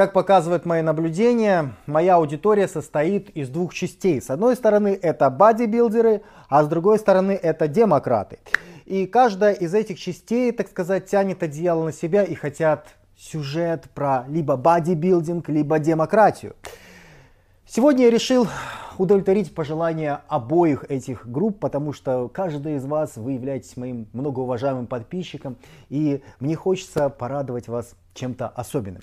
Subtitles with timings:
[0.00, 4.22] Как показывают мои наблюдения, моя аудитория состоит из двух частей.
[4.22, 8.38] С одной стороны это бодибилдеры, а с другой стороны это демократы.
[8.86, 14.24] И каждая из этих частей, так сказать, тянет одеяло на себя и хотят сюжет про
[14.26, 16.56] либо бодибилдинг, либо демократию.
[17.66, 18.48] Сегодня я решил
[18.96, 25.58] удовлетворить пожелания обоих этих групп, потому что каждый из вас, вы являетесь моим многоуважаемым подписчиком,
[25.90, 29.02] и мне хочется порадовать вас чем-то особенным.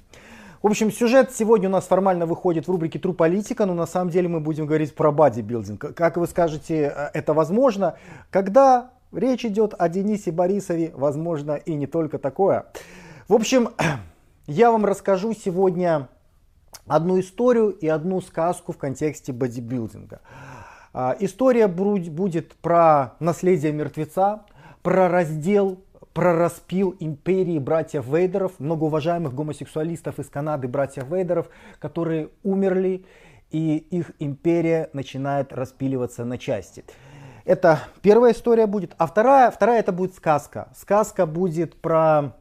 [0.64, 4.10] В общем, сюжет сегодня у нас формально выходит в рубрике «Тру политика», но на самом
[4.10, 5.94] деле мы будем говорить про бодибилдинг.
[5.96, 7.96] Как вы скажете, э, это возможно?
[8.32, 12.66] Когда речь идет о Денисе Борисове, возможно и не только такое.
[13.28, 13.70] В общем,
[14.48, 16.10] я вам расскажу сегодня
[16.88, 20.22] одну историю и одну сказку в контексте бодибилдинга.
[20.92, 24.42] А, история будет про наследие мертвеца,
[24.82, 25.78] про раздел
[26.18, 33.06] про распил империи братьев Вейдеров, многоуважаемых гомосексуалистов из Канады, братьев Вейдеров, которые умерли,
[33.52, 36.84] и их империя начинает распиливаться на части.
[37.46, 38.96] Это первая история будет.
[38.98, 40.70] А вторая, вторая это будет сказка.
[40.76, 42.34] Сказка будет про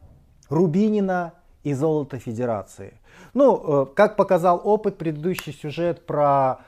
[0.49, 2.99] Рубинина и золото Федерации.
[3.35, 6.61] Ну, э, как показал опыт, предыдущий сюжет про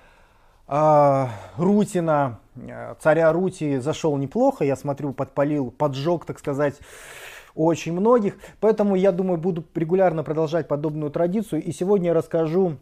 [1.58, 6.76] Рутина, Э, царя Рути зашел неплохо, я смотрю, подпалил, поджег, так сказать,
[7.56, 8.36] очень многих.
[8.60, 11.64] Поэтому я думаю, буду регулярно продолжать подобную традицию.
[11.64, 12.78] И сегодня я расскажу,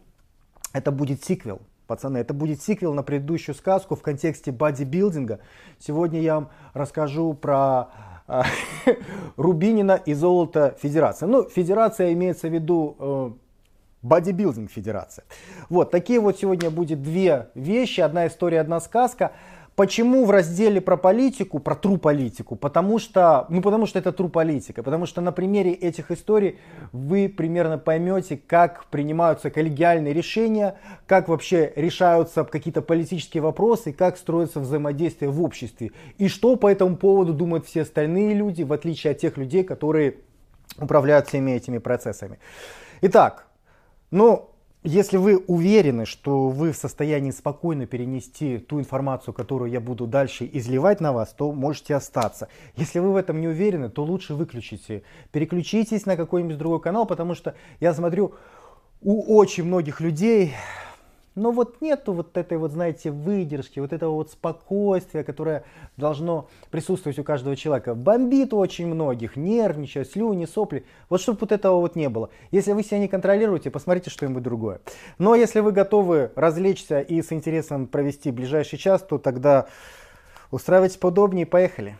[0.72, 1.60] это будет сиквел.
[1.86, 5.40] Пацаны, это будет сиквел на предыдущую сказку в контексте бодибилдинга.
[5.78, 7.88] Сегодня я вам расскажу про
[8.26, 8.42] э,
[9.36, 11.24] Рубинина и золото Федерации.
[11.24, 13.30] Ну, Федерация имеется в виду э,
[14.02, 15.24] бодибилдинг Федерация.
[15.68, 18.00] Вот, такие вот сегодня будет две вещи.
[18.00, 19.32] Одна история, одна сказка.
[19.78, 22.56] Почему в разделе про политику, про тру политику?
[22.56, 24.82] Потому что, ну потому что это тру политика.
[24.82, 26.58] Потому что на примере этих историй
[26.90, 34.58] вы примерно поймете, как принимаются коллегиальные решения, как вообще решаются какие-то политические вопросы, как строится
[34.58, 35.92] взаимодействие в обществе.
[36.16, 40.16] И что по этому поводу думают все остальные люди, в отличие от тех людей, которые
[40.76, 42.40] управляют всеми этими процессами.
[43.00, 43.47] Итак,
[44.10, 44.50] ну,
[44.84, 50.48] если вы уверены, что вы в состоянии спокойно перенести ту информацию, которую я буду дальше
[50.52, 52.48] изливать на вас, то можете остаться.
[52.76, 55.02] Если вы в этом не уверены, то лучше выключите.
[55.32, 58.34] Переключитесь на какой-нибудь другой канал, потому что я смотрю,
[59.00, 60.54] у очень многих людей
[61.38, 65.64] но вот нету вот этой вот, знаете, выдержки, вот этого вот спокойствия, которое
[65.96, 67.94] должно присутствовать у каждого человека.
[67.94, 70.84] Бомбит у очень многих, нервничают, слюни, сопли.
[71.08, 72.30] Вот чтобы вот этого вот не было.
[72.50, 74.80] Если вы себя не контролируете, посмотрите что-нибудь другое.
[75.18, 79.68] Но если вы готовы развлечься и с интересом провести ближайший час, то тогда
[80.50, 81.96] устраивайтесь поудобнее и поехали.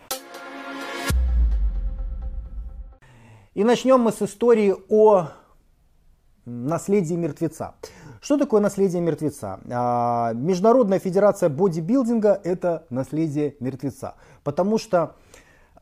[3.55, 5.31] И начнем мы с истории о
[6.45, 7.75] наследии мертвеца.
[8.21, 9.61] Что такое наследие мертвеца?
[9.71, 14.15] А, Международная федерация бодибилдинга– это наследие мертвеца.
[14.43, 15.15] Потому что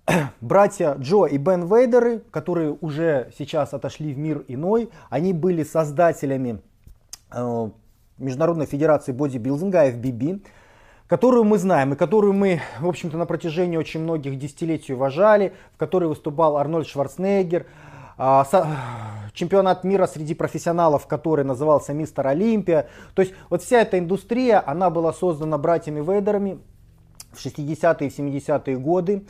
[0.41, 6.61] братья Джо и Бен Вейдеры, которые уже сейчас отошли в мир иной, они были создателями
[7.33, 7.71] э,
[8.19, 10.45] Международной федерации бодибилдинга, FBB,
[11.07, 15.79] которую мы знаем и которую мы, в общем-то, на протяжении очень многих десятилетий уважали, в
[15.79, 17.67] которой выступал Арнольд Шварценеггер,
[18.17, 22.89] чемпионат мира среди профессионалов, который назывался Мистер Олимпия.
[23.15, 26.59] То есть вот вся эта индустрия, она была создана братьями Вейдерами
[27.33, 29.27] в 60-е и 70-е годы.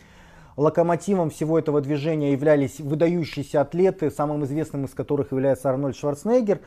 [0.57, 6.61] Локомотивом всего этого движения являлись выдающиеся атлеты, самым известным из которых является Арнольд Шварценеггер.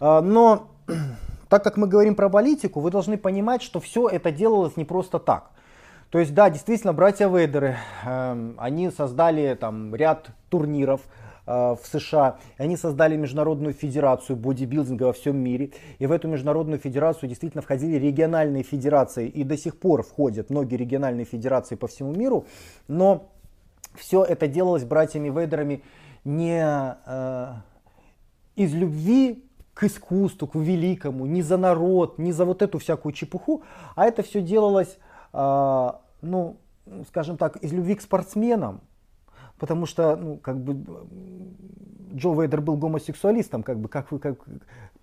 [0.00, 0.68] А, но
[1.48, 5.18] так как мы говорим про политику, вы должны понимать, что все это делалось не просто
[5.18, 5.50] так.
[6.10, 11.00] То есть, да, действительно, братья Вейдеры, э, они создали там ряд турниров,
[11.46, 12.38] в США.
[12.56, 15.70] Они создали международную федерацию бодибилдинга во всем мире.
[15.98, 19.28] И в эту международную федерацию действительно входили региональные федерации.
[19.28, 22.46] И до сих пор входят многие региональные федерации по всему миру.
[22.88, 23.28] Но
[23.94, 25.82] все это делалось братьями Вейдерами
[26.24, 27.52] не э,
[28.56, 33.62] из любви к искусству, к великому, не за народ, не за вот эту всякую чепуху,
[33.96, 34.98] а это все делалось,
[35.32, 35.92] э,
[36.22, 36.56] ну,
[37.08, 38.80] скажем так, из любви к спортсменам,
[39.58, 40.76] потому что, ну, как бы,
[42.14, 44.38] Джо Вейдер был гомосексуалистом, как бы, как вы, как,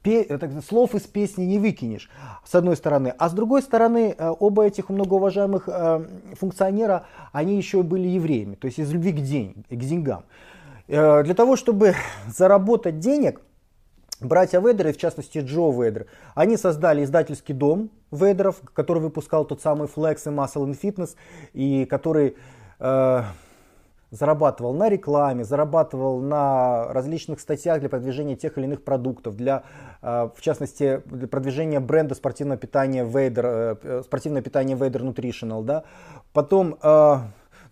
[0.01, 2.09] пе, это, слов из песни не выкинешь,
[2.45, 3.13] с одной стороны.
[3.18, 6.06] А с другой стороны, э, оба этих многоуважаемых э,
[6.39, 10.24] функционера, они еще были евреями, то есть из любви к, день, к деньгам.
[10.88, 11.95] Э, для того, чтобы
[12.27, 13.42] заработать денег,
[14.21, 19.88] братья Ведеры, в частности Джо Ведер, они создали издательский дом Ведеров, который выпускал тот самый
[19.88, 21.15] Flex и Muscle and Fitness,
[21.54, 22.36] и который...
[22.80, 23.24] Э,
[24.12, 29.63] зарабатывал на рекламе, зарабатывал на различных статьях для продвижения тех или иных продуктов, для,
[30.02, 35.63] э, в частности, для продвижения бренда спортивного питания Vader, э, спортивное питание Vader Nutritional.
[35.63, 35.84] Да?
[36.34, 36.78] Потом,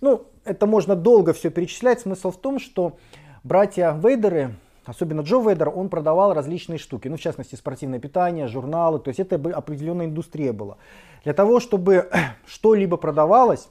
[0.02, 2.02] ну, это можно долго все перечислять.
[2.02, 2.98] Смысл в том, что
[3.44, 9.00] братья Вейдеры, особенно Джо Вейдер, он продавал различные штуки, ну, в частности, спортивное питание, журналы,
[9.00, 10.78] то есть это определенная индустрия была.
[11.24, 12.10] Для того, чтобы
[12.46, 13.70] что-либо продавалось,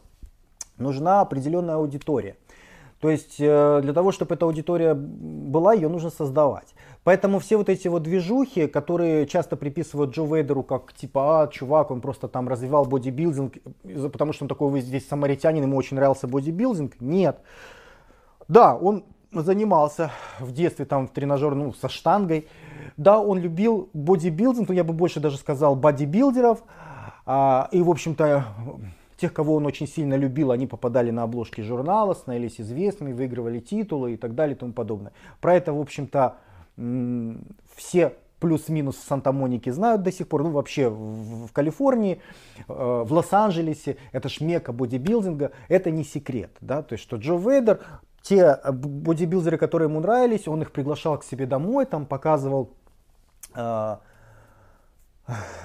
[0.76, 2.37] нужна определенная аудитория.
[3.00, 6.75] То есть э, для того, чтобы эта аудитория была, ее нужно создавать.
[7.05, 11.91] Поэтому все вот эти вот движухи, которые часто приписывают Джо Вейдеру как типа, а, чувак,
[11.91, 13.55] он просто там развивал бодибилдинг,
[14.12, 17.00] потому что он такой здесь самаритянин, ему очень нравился бодибилдинг.
[17.00, 17.41] Нет.
[18.49, 20.11] Да, он занимался
[20.41, 22.49] в детстве там в тренажер, ну, со штангой.
[22.97, 26.65] Да, он любил бодибилдинг, но я бы больше даже сказал бодибилдеров.
[27.27, 28.45] А, и, в общем-то,
[29.19, 34.15] тех, кого он очень сильно любил, они попадали на обложки журнала, становились известными, выигрывали титулы
[34.15, 35.12] и так далее и тому подобное.
[35.41, 36.37] Про это, в общем-то,
[37.75, 42.20] все плюс-минус в Санта-Монике знают до сих пор, ну вообще в, в Калифорнии,
[42.69, 47.35] э, в Лос-Анджелесе, это ж мека бодибилдинга, это не секрет, да, то есть что Джо
[47.35, 47.81] Вейдер,
[48.23, 52.71] те бодибилдеры, которые ему нравились, он их приглашал к себе домой, там показывал
[53.56, 53.97] э,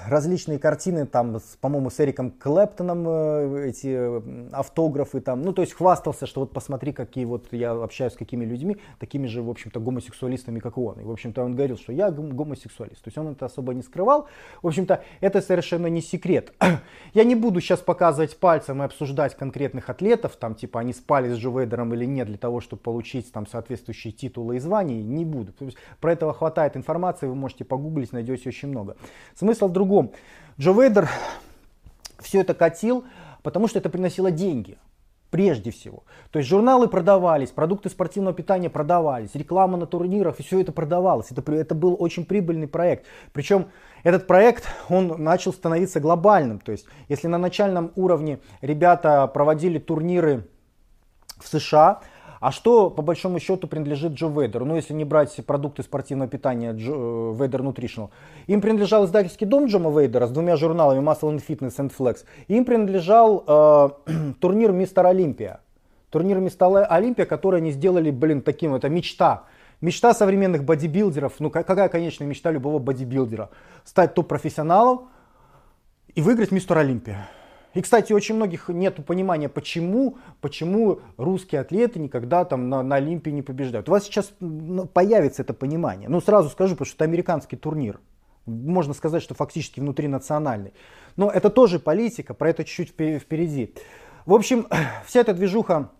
[0.06, 6.26] различные картины, там, по-моему, с Эриком Клэптоном э, эти автографы, там, ну, то есть хвастался,
[6.26, 10.60] что вот посмотри, какие вот я общаюсь с какими людьми, такими же, в общем-то, гомосексуалистами,
[10.60, 11.00] как и он.
[11.00, 13.02] И, в общем-то, он говорил, что я гомосексуалист.
[13.02, 14.28] То есть он это особо не скрывал.
[14.62, 16.52] В общем-то, это совершенно не секрет.
[17.14, 21.36] Я не буду сейчас показывать пальцем и обсуждать конкретных атлетов, там, типа, они спали с
[21.36, 25.52] Джо Вейдером или нет, для того, чтобы получить там соответствующие титулы и звания, не буду.
[26.00, 28.96] Про этого хватает информации, вы можете погуглить, найдете очень много.
[29.34, 30.10] Смысл Смысл в другом.
[30.58, 31.08] Джо Вейдер
[32.18, 33.04] все это катил,
[33.44, 34.78] потому что это приносило деньги.
[35.30, 36.02] Прежде всего.
[36.32, 41.30] То есть журналы продавались, продукты спортивного питания продавались, реклама на турнирах, все это продавалось.
[41.30, 43.06] Это, это был очень прибыльный проект.
[43.32, 43.68] Причем
[44.02, 46.58] этот проект, он начал становиться глобальным.
[46.58, 50.48] То есть если на начальном уровне ребята проводили турниры
[51.38, 52.00] в США,
[52.44, 54.66] а что, по большому счету, принадлежит Джо Вейдеру?
[54.66, 58.10] Ну, если не брать продукты спортивного питания Джо, Weider Nutritional.
[58.48, 62.26] Им принадлежал издательский дом Джо Вейдера с двумя журналами Muscle and Fitness and Flex.
[62.48, 63.88] Им принадлежал э,
[64.40, 65.60] турнир Мистер Олимпия.
[66.10, 69.44] Турнир Мистер Олимпия, который они сделали, блин, таким, это мечта.
[69.80, 73.48] Мечта современных бодибилдеров, ну какая конечная мечта любого бодибилдера?
[73.84, 75.08] Стать топ-профессионалом
[76.14, 77.26] и выиграть Мистер Олимпия.
[77.74, 83.30] И, кстати, очень многих нет понимания, почему, почему русские атлеты никогда там на, на Олимпии
[83.30, 83.88] не побеждают.
[83.88, 86.08] У вас сейчас ну, появится это понимание.
[86.08, 88.00] Ну, сразу скажу, потому что это американский турнир.
[88.46, 90.72] Можно сказать, что фактически внутринациональный.
[91.16, 92.90] Но это тоже политика, про это чуть-чуть
[93.20, 93.74] впереди.
[94.24, 94.66] В общем,
[95.06, 95.90] вся эта движуха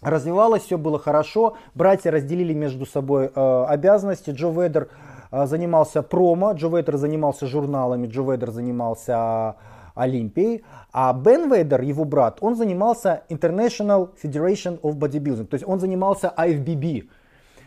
[0.00, 1.56] развивалась, все было хорошо.
[1.74, 4.30] Братья разделили между собой э, обязанности.
[4.30, 4.88] Джо Вейдер
[5.30, 9.56] э, занимался промо, Джо Вейдер занимался журналами, Джо Вейдер занимался
[10.00, 15.78] Олимпией, а Бен Вейдер, его брат, он занимался International Federation of Bodybuilding, то есть он
[15.80, 17.08] занимался IFBB,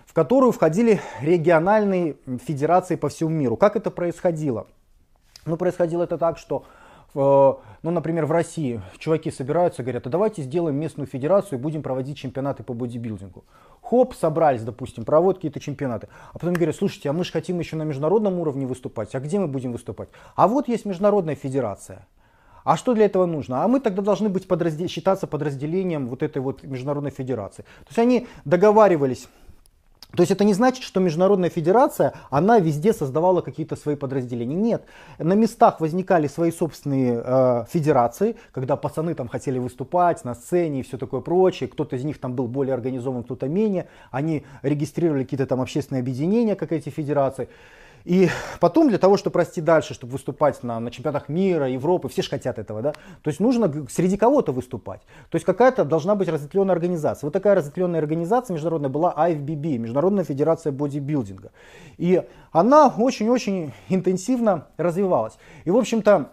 [0.05, 2.15] в которую входили региональные
[2.45, 3.57] федерации по всему миру.
[3.57, 4.67] Как это происходило?
[5.45, 6.65] Ну, происходило это так, что
[7.15, 12.17] ну, например, в России чуваки собираются, говорят, а давайте сделаем местную федерацию и будем проводить
[12.17, 13.43] чемпионаты по бодибилдингу.
[13.83, 16.07] Хоп, собрались, допустим, проводят какие-то чемпионаты.
[16.31, 19.13] А потом говорят, слушайте, а мы же хотим еще на международном уровне выступать.
[19.13, 20.09] А где мы будем выступать?
[20.35, 22.07] А вот есть международная федерация.
[22.63, 23.63] А что для этого нужно?
[23.63, 24.87] А мы тогда должны быть подраздел...
[24.87, 27.63] считаться подразделением вот этой вот международной федерации.
[27.63, 29.27] То есть они договаривались
[30.15, 34.55] то есть это не значит, что Международная Федерация, она везде создавала какие-то свои подразделения.
[34.55, 34.83] Нет,
[35.17, 40.83] на местах возникали свои собственные э, федерации, когда пацаны там хотели выступать на сцене и
[40.83, 41.67] все такое прочее.
[41.67, 43.87] Кто-то из них там был более организован, кто-то менее.
[44.11, 47.49] Они регистрировали какие-то там общественные объединения, как эти федерации.
[48.05, 48.29] И
[48.59, 52.29] потом для того, чтобы расти дальше, чтобы выступать на, на чемпионатах мира, Европы, все же
[52.29, 52.91] хотят этого, да,
[53.21, 55.01] то есть нужно среди кого-то выступать.
[55.29, 57.27] То есть какая-то должна быть разветвленная организация.
[57.27, 61.51] Вот такая разветвленная организация международная была IFBB, Международная Федерация Бодибилдинга.
[61.97, 65.37] И она очень-очень интенсивно развивалась.
[65.63, 66.29] И, в общем-то,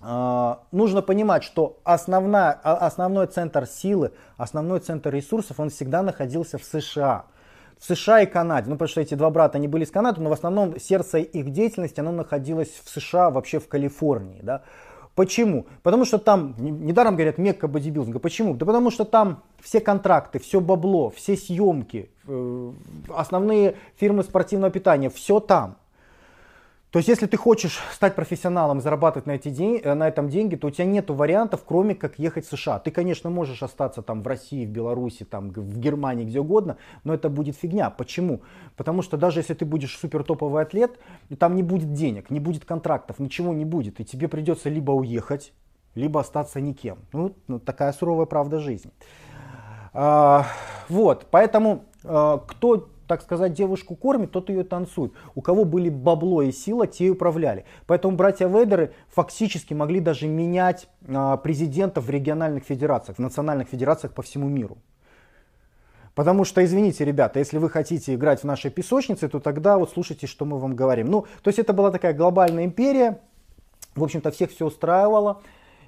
[0.00, 6.58] а, нужно понимать, что основная, а, основной центр силы, основной центр ресурсов, он всегда находился
[6.58, 7.26] в США
[7.78, 8.68] в США и Канаде.
[8.68, 11.50] Ну, потому что эти два брата, они были из Канады, но в основном сердце их
[11.50, 14.62] деятельности, оно находилось в США, вообще в Калифорнии, да.
[15.14, 15.66] Почему?
[15.82, 18.18] Потому что там, недаром говорят, мекка бодибилдинга.
[18.18, 18.54] Почему?
[18.54, 22.72] Да потому что там все контракты, все бабло, все съемки, э,
[23.08, 25.78] основные фирмы спортивного питания, все там.
[26.96, 30.56] То есть, если ты хочешь стать профессионалом, зарабатывать на, эти день, э, на этом деньги,
[30.56, 32.78] то у тебя нет вариантов, кроме как ехать в США.
[32.78, 37.12] Ты, конечно, можешь остаться там в России, в Беларуси, там, в Германии, где угодно, но
[37.12, 37.90] это будет фигня.
[37.90, 38.40] Почему?
[38.76, 40.98] Потому что даже если ты будешь супер топовый атлет,
[41.38, 44.00] там не будет денег, не будет контрактов, ничего не будет.
[44.00, 45.52] И тебе придется либо уехать,
[45.94, 46.96] либо остаться никем.
[47.12, 48.90] Ну, ну такая суровая правда жизни.
[49.92, 50.46] А,
[50.88, 55.12] вот, поэтому а, кто так сказать, девушку кормит, тот ее танцует.
[55.34, 57.64] У кого были бабло и сила, те и управляли.
[57.86, 64.12] Поэтому братья Вейдеры фактически могли даже менять а, президентов в региональных федерациях, в национальных федерациях
[64.12, 64.78] по всему миру.
[66.14, 70.26] Потому что, извините, ребята, если вы хотите играть в нашей песочнице, то тогда вот слушайте,
[70.26, 71.08] что мы вам говорим.
[71.08, 73.20] Ну, то есть это была такая глобальная империя,
[73.94, 75.42] в общем-то, всех все устраивало.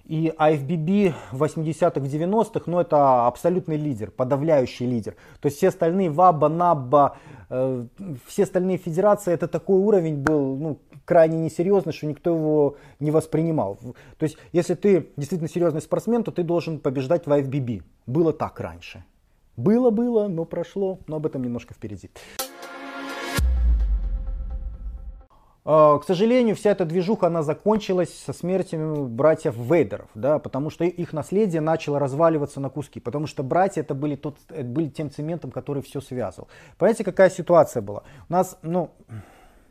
[0.08, 5.14] И IFBB в 80-х, в 90-х, ну это абсолютный лидер, подавляющий лидер.
[5.40, 7.18] То есть все остальные ВАБА, НАБА,
[7.50, 7.84] э,
[8.26, 13.78] все остальные федерации, это такой уровень был ну, крайне несерьезный, что никто его не воспринимал.
[14.16, 17.82] То есть если ты действительно серьезный спортсмен, то ты должен побеждать в IFBB.
[18.06, 19.04] Было так раньше.
[19.58, 22.10] Было-было, но прошло, но об этом немножко впереди.
[25.68, 31.12] К сожалению, вся эта движуха, она закончилась со смертью братьев Вейдеров, да, потому что их
[31.12, 35.82] наследие начало разваливаться на куски, потому что братья это были, тот, были тем цементом, который
[35.82, 36.48] все связывал.
[36.78, 38.04] Понимаете, какая ситуация была?
[38.30, 38.92] У нас, ну,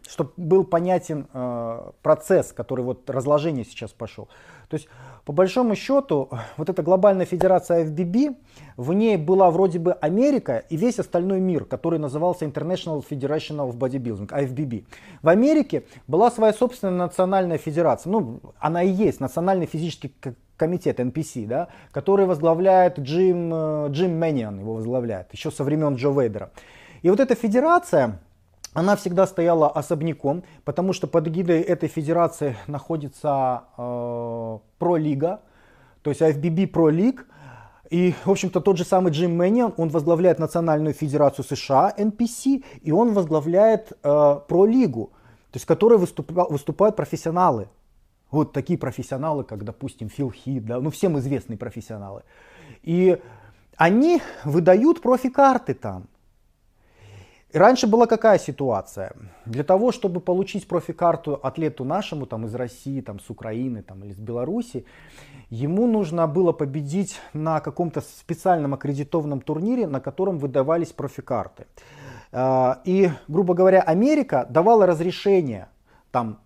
[0.08, 4.28] чтобы был понятен э, процесс, который вот разложение сейчас пошел.
[4.70, 4.88] То есть,
[5.26, 8.36] по большому счету, вот эта глобальная федерация FBB,
[8.76, 13.78] в ней была вроде бы Америка и весь остальной мир, который назывался International Federation of
[13.78, 14.86] Bodybuilding, IFBB.
[15.22, 20.14] В Америке была своя собственная национальная федерация, ну, она и есть, Национальный физический
[20.58, 26.10] комитет NPC, да, который возглавляет Джим, э, Джим Мэниан, его возглавляет, еще со времен Джо
[26.10, 26.52] Вейдера.
[27.04, 28.20] И вот эта федерация,
[28.77, 35.41] она всегда стояла особняком, потому что под эгидой этой федерации находится э, пролига,
[36.03, 37.22] то есть IFBB Pro League.
[37.89, 42.91] И, в общем-то, тот же самый Джим Мэнион, он возглавляет Национальную Федерацию США, NPC, и
[42.91, 45.10] он возглавляет э, Про-лигу,
[45.50, 47.69] то есть в которой выступа, выступают профессионалы.
[48.29, 52.22] Вот такие профессионалы, как, допустим, Фил Хит, да, ну, всем известные профессионалы.
[52.84, 53.17] И
[53.75, 56.03] они выдают профи-карты там.
[57.58, 59.14] И раньше была какая ситуация?
[59.46, 64.14] Для того, чтобы получить профикарту атлету нашему, там, из России, там, с Украины там, или
[64.14, 64.86] с Беларуси,
[65.50, 71.66] ему нужно было победить на каком-то специальном аккредитованном турнире, на котором выдавались профикарты.
[72.32, 75.68] А, и, грубо говоря, Америка давала разрешение
[76.12, 76.38] там,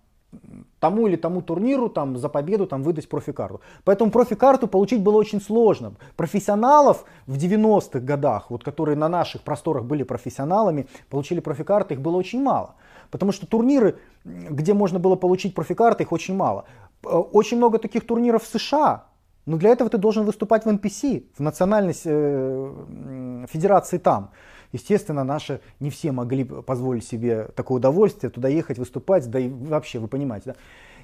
[0.82, 3.62] тому или тому турниру там, за победу там, выдать профикарту.
[3.84, 5.94] Поэтому профикарту получить было очень сложно.
[6.16, 12.18] Профессионалов в 90-х годах, вот, которые на наших просторах были профессионалами, получили профикарты, их было
[12.18, 12.74] очень мало.
[13.12, 16.66] Потому что турниры, где можно было получить профикарты, их очень мало.
[17.06, 19.06] Э, очень много таких турниров в США,
[19.46, 24.32] но для этого ты должен выступать в NPC, в национальной э, федерации там.
[24.72, 30.00] Естественно, наши не все могли позволить себе такое удовольствие, туда ехать, выступать, да и вообще,
[30.00, 30.52] вы понимаете.
[30.52, 30.56] Да?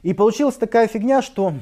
[0.04, 1.54] И получилась такая фигня, что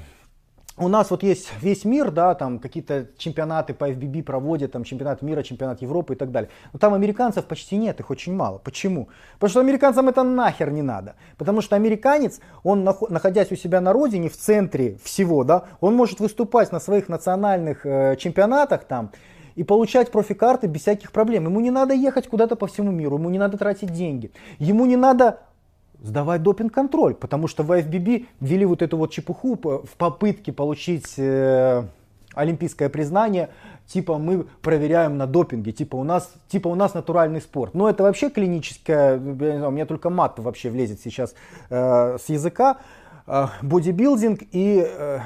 [0.78, 5.22] у нас вот есть весь мир, да, там какие-то чемпионаты по FBB проводят, там чемпионат
[5.22, 6.50] мира, чемпионат Европы и так далее.
[6.74, 8.58] Но там американцев почти нет, их очень мало.
[8.58, 9.08] Почему?
[9.36, 11.16] Потому что американцам это нахер не надо.
[11.38, 16.20] Потому что американец, он находясь у себя на родине, в центре всего, да, он может
[16.20, 19.12] выступать на своих национальных э, чемпионатах там,
[19.56, 21.46] и получать профикарты без всяких проблем.
[21.46, 24.96] Ему не надо ехать куда-то по всему миру, ему не надо тратить деньги, ему не
[24.96, 25.40] надо
[26.02, 31.84] сдавать допинг-контроль, потому что в IFBB ввели вот эту вот чепуху в попытке получить э,
[32.36, 33.50] олимпийское признание,
[33.88, 37.74] типа мы проверяем на допинге, типа у нас, типа у нас натуральный спорт.
[37.74, 41.34] Но это вообще клиническое, у меня только мат вообще влезет сейчас
[41.70, 42.78] э, с языка,
[43.26, 45.20] э, бодибилдинг и э,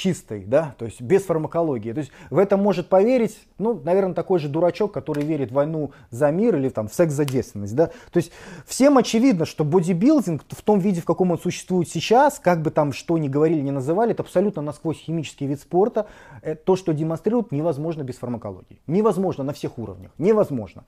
[0.00, 1.92] чистой, да, то есть без фармакологии.
[1.92, 5.92] То есть в это может поверить, ну, наверное, такой же дурачок, который верит в войну
[6.10, 7.88] за мир или там в секс за девственность, да.
[8.10, 8.32] То есть
[8.66, 12.94] всем очевидно, что бодибилдинг в том виде, в каком он существует сейчас, как бы там
[12.94, 16.06] что ни говорили, ни называли, это абсолютно насквозь химический вид спорта.
[16.40, 18.80] Э, то, что демонстрируют, невозможно без фармакологии.
[18.86, 20.12] Невозможно на всех уровнях.
[20.16, 20.84] Невозможно.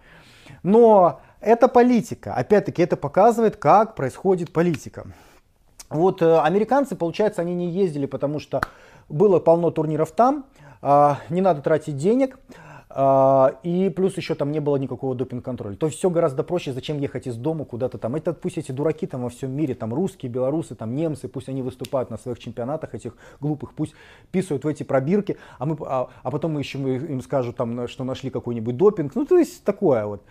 [0.63, 2.33] Но это политика.
[2.33, 5.05] Опять-таки это показывает, как происходит политика.
[5.93, 8.63] Вот э, американцы, получается, они не ездили, потому что
[9.13, 10.47] было полно турниров там,
[10.81, 12.39] а, не надо тратить денег.
[12.95, 15.77] А, и плюс еще там не было никакого допинг-контроля.
[15.77, 18.17] То есть все гораздо проще, зачем ехать из дома куда-то там.
[18.17, 21.63] Это пусть эти дураки там во всем мире, там русские, белорусы, там немцы, пусть они
[21.63, 23.95] выступают на своих чемпионатах этих глупых, пусть
[24.31, 28.05] писают в эти пробирки, а, мы, а, а потом мы еще им скажут, там, что
[28.05, 29.15] нашли какой-нибудь допинг.
[29.15, 30.23] Ну то есть такое вот.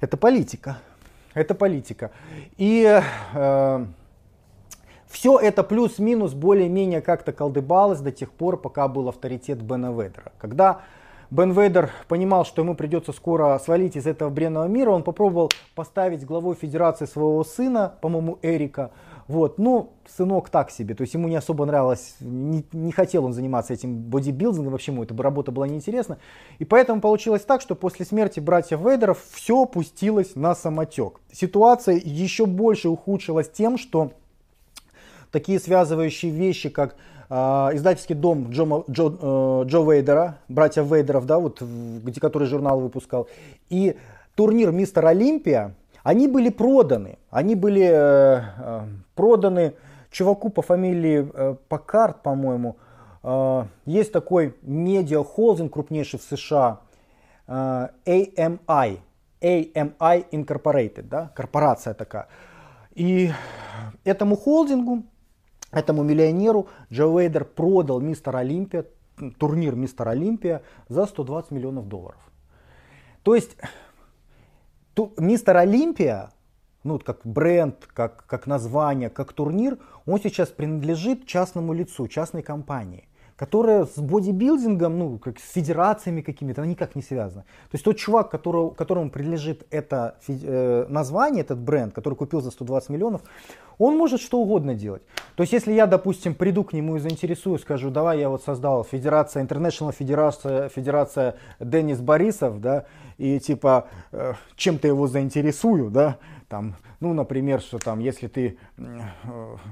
[0.00, 0.78] Это политика.
[1.34, 2.12] Это политика.
[2.56, 3.02] И
[3.34, 3.86] э,
[5.10, 10.32] Все это плюс-минус более-менее как-то колдыбалось до тех пор, пока был авторитет Бена Вейдера.
[10.38, 10.82] Когда
[11.30, 16.24] Бен Вейдер понимал, что ему придется скоро свалить из этого бренного мира, он попробовал поставить
[16.24, 18.92] главой федерации своего сына, по-моему, Эрика,
[19.26, 23.32] вот, ну, сынок так себе, то есть ему не особо нравилось, не, не хотел он
[23.32, 26.18] заниматься этим бодибилдингом, вообще ему эта работа была неинтересна.
[26.58, 31.20] И поэтому получилось так, что после смерти братьев Вейдеров все пустилось на самотек.
[31.32, 34.12] Ситуация еще больше ухудшилась тем, что
[35.30, 36.96] такие связывающие вещи, как
[37.28, 42.80] э, издательский дом Джо, Джо, э, Джо Вейдера, братьев Вейдеров, да, вот, где, который журнал
[42.80, 43.28] выпускал,
[43.68, 43.96] и
[44.34, 47.18] турнир Мистер Олимпия, они были проданы.
[47.30, 48.80] Они были э, э,
[49.14, 49.74] проданы
[50.10, 52.76] чуваку по фамилии э, Пакарт, по-моему.
[53.22, 56.80] Э, есть такой медиа-холдинг крупнейший в США,
[57.46, 58.98] э, AMI.
[59.40, 62.28] AMI Incorporated, да, корпорация такая.
[62.94, 63.30] И
[64.04, 65.04] этому холдингу,
[65.70, 68.86] этому миллионеру Джо Вейдер продал Мистер Олимпия,
[69.38, 72.20] турнир Мистер Олимпия за 120 миллионов долларов.
[73.22, 73.56] То есть
[75.18, 76.30] Мистер Олимпия,
[76.84, 83.09] ну, как бренд, как, как название, как турнир, он сейчас принадлежит частному лицу, частной компании
[83.40, 87.44] которая с бодибилдингом, ну, как с федерациями какими-то, она никак не связана.
[87.70, 92.50] То есть тот чувак, которого, которому принадлежит это э, название, этот бренд, который купил за
[92.50, 93.22] 120 миллионов,
[93.78, 95.00] он может что угодно делать.
[95.36, 98.84] То есть если я, допустим, приду к нему и заинтересую, скажу, давай я вот создал
[98.84, 102.84] федерация, International Федерация, Федерация Денис Борисов, да,
[103.16, 106.18] и типа э, чем-то его заинтересую, да,
[106.50, 108.82] там, ну, например, что там, если ты э,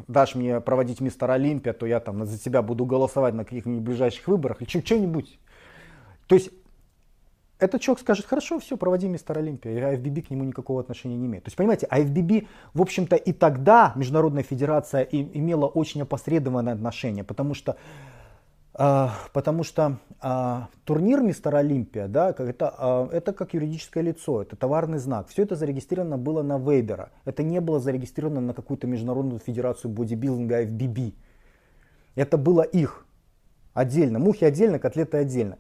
[0.07, 4.29] дашь мне проводить мистер Олимпия, то я там за тебя буду голосовать на каких-нибудь ближайших
[4.29, 5.41] выборах или что-нибудь.
[6.29, 6.51] То есть
[7.59, 11.27] этот человек скажет, хорошо, все, проводи мистер Олимпия, и IFBB к нему никакого отношения не
[11.27, 11.43] имеет.
[11.43, 17.55] То есть, понимаете, IFBB, в общем-то, и тогда Международная Федерация имела очень опосредованное отношение, потому
[17.55, 17.77] что а,
[18.79, 24.99] потому что а, турнир Мистер Олимпия, да, это, а, это как юридическое лицо, это товарный
[24.99, 25.29] знак.
[25.29, 27.11] Все это зарегистрировано было на Вейдера.
[27.25, 31.15] Это не было зарегистрировано на какую-то международную федерацию бодибилдинга IFBB.
[32.15, 33.05] Это было их
[33.75, 34.21] отдельно.
[34.21, 35.59] Мухи отдельно, котлеты отдельно.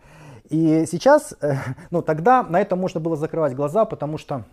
[0.49, 1.55] И сейчас, э,
[1.90, 4.45] ну тогда на это можно было закрывать глаза, потому что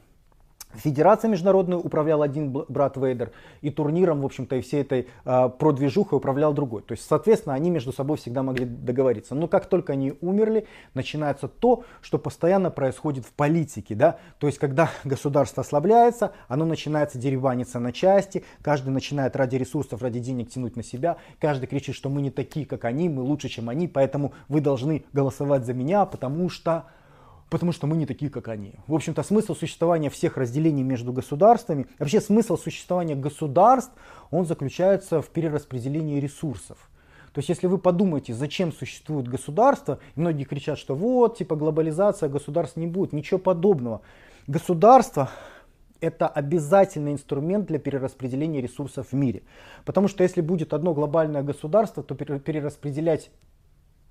[0.77, 6.17] Федерация международную управлял один брат Вейдер, и турниром, в общем-то, и всей этой э, продвижухой
[6.17, 6.81] управлял другой.
[6.81, 9.35] То есть, соответственно, они между собой всегда могли договориться.
[9.35, 13.95] Но как только они умерли, начинается то, что постоянно происходит в политике.
[13.95, 14.17] Да?
[14.39, 20.19] То есть, когда государство ослабляется, оно начинается дереваниться на части, каждый начинает ради ресурсов, ради
[20.19, 23.69] денег тянуть на себя, каждый кричит, что мы не такие, как они, мы лучше, чем
[23.69, 26.85] они, поэтому вы должны голосовать за меня, потому что
[27.49, 28.73] потому что мы не такие, как они.
[28.87, 33.93] В общем-то, смысл существования всех разделений между государствами, вообще смысл существования государств,
[34.31, 36.77] он заключается в перераспределении ресурсов.
[37.33, 42.77] То есть, если вы подумаете, зачем существует государство, многие кричат, что вот, типа, глобализация, государств
[42.77, 44.01] не будет, ничего подобного.
[44.47, 45.29] Государство
[45.99, 49.43] это обязательный инструмент для перераспределения ресурсов в мире.
[49.85, 53.31] Потому что если будет одно глобальное государство, то перераспределять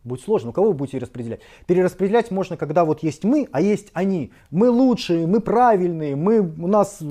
[0.04, 0.50] Будет сложно.
[0.50, 1.40] У кого вы будете распределять?
[1.66, 4.32] Перераспределять можно, когда вот есть мы, а есть они.
[4.50, 7.02] Мы лучшие, мы правильные, мы, у нас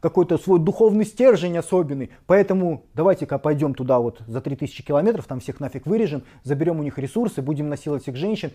[0.00, 2.10] какой-то свой духовный стержень особенный.
[2.26, 6.98] Поэтому давайте-ка пойдем туда вот за 3000 километров, там всех нафиг вырежем, заберем у них
[6.98, 8.50] ресурсы, будем насиловать всех женщин.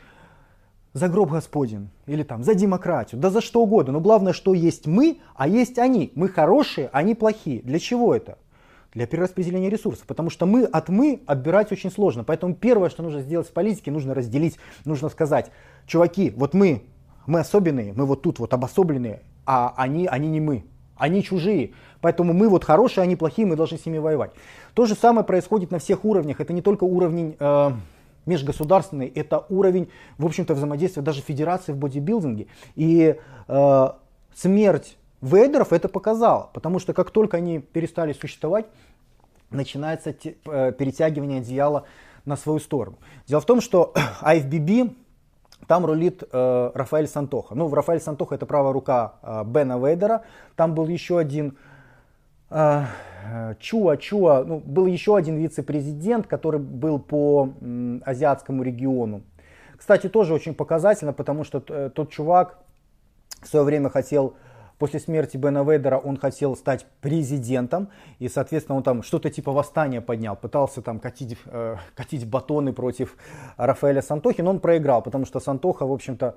[0.93, 3.93] За гроб Господень или там за демократию, да за что угодно.
[3.93, 6.11] Но главное, что есть мы, а есть они.
[6.15, 7.61] Мы хорошие, они плохие.
[7.61, 8.37] Для чего это?
[8.93, 12.23] Для перераспределения ресурсов, потому что мы от мы отбирать очень сложно.
[12.23, 15.51] Поэтому первое, что нужно сделать в политике, нужно разделить, нужно сказать,
[15.87, 16.83] чуваки, вот мы,
[17.25, 20.63] мы особенные, мы вот тут вот обособленные, а они, они не мы,
[20.95, 21.71] они чужие.
[22.01, 24.31] Поэтому мы вот хорошие, они плохие, мы должны с ними воевать.
[24.73, 26.39] То же самое происходит на всех уровнях.
[26.39, 27.71] Это не только уровень э,
[28.25, 32.47] межгосударственный, это уровень, в общем-то, взаимодействия даже федерации в бодибилдинге.
[32.75, 33.15] И
[33.47, 33.89] э,
[34.35, 38.65] смерть Вейдеров это показало, потому что как только они перестали существовать,
[39.49, 41.85] начинается э, перетягивание одеяла
[42.25, 42.97] на свою сторону.
[43.25, 44.93] Дело в том, что IFBB
[45.65, 47.55] там рулит э, Рафаэль Сантоха.
[47.55, 50.23] Ну, Рафаэль Сантоха это правая рука э, Бена Вейдера.
[50.57, 51.57] Там был еще один
[52.49, 52.83] э,
[53.59, 59.21] Чуа, Чуа, ну, был еще один вице-президент, который был по м, азиатскому региону.
[59.77, 62.59] Кстати, тоже очень показательно, потому что э, тот чувак
[63.41, 64.35] в свое время хотел
[64.77, 70.01] После смерти Бена Вейдера он хотел стать президентом, и, соответственно, он там что-то типа восстания
[70.01, 73.15] поднял, пытался там катить, э, катить батоны против
[73.57, 76.35] Рафаэля Сантохи, но он проиграл, потому что Сантоха, в общем-то,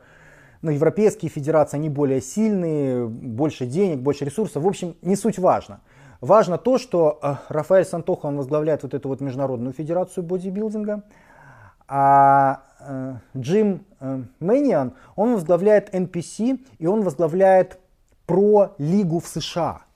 [0.63, 5.81] ну, европейские федерации, они более сильные, больше денег, больше ресурсов, в общем, не суть важно.
[6.21, 11.03] Важно то, что э, Рафаэль Сантоха, он возглавляет вот эту вот международную федерацию бодибилдинга,
[11.89, 17.79] а э, Джим э, Мэниан, он возглавляет NPC и он возглавляет
[18.27, 19.87] про-лигу в США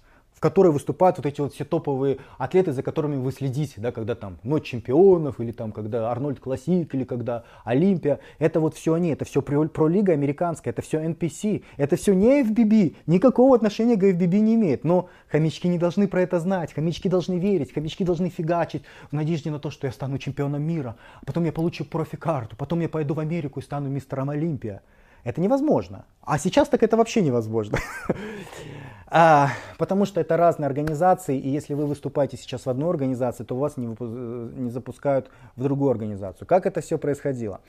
[0.40, 4.14] в которой выступают вот эти вот все топовые атлеты, за которыми вы следите, да, когда
[4.14, 8.20] там Ночь чемпионов, или там когда Arnold Classic, или когда Олимпия.
[8.38, 12.96] Это вот все они, это все про-лига американская, это все NPC, это все не IFBB,
[13.06, 14.82] никакого отношения к IFBB не имеет.
[14.82, 19.50] Но хомячки не должны про это знать, хомячки должны верить, хомячки должны фигачить в надежде
[19.50, 23.12] на то, что я стану чемпионом мира, а потом я получу профи-карту, потом я пойду
[23.12, 24.80] в Америку и стану мистером Олимпия.
[25.24, 26.04] Это невозможно.
[26.22, 27.78] А сейчас так это вообще невозможно.
[29.06, 33.56] а, потому что это разные организации, и если вы выступаете сейчас в одной организации, то
[33.56, 36.46] вас не, не запускают в другую организацию.
[36.46, 37.61] Как это все происходило?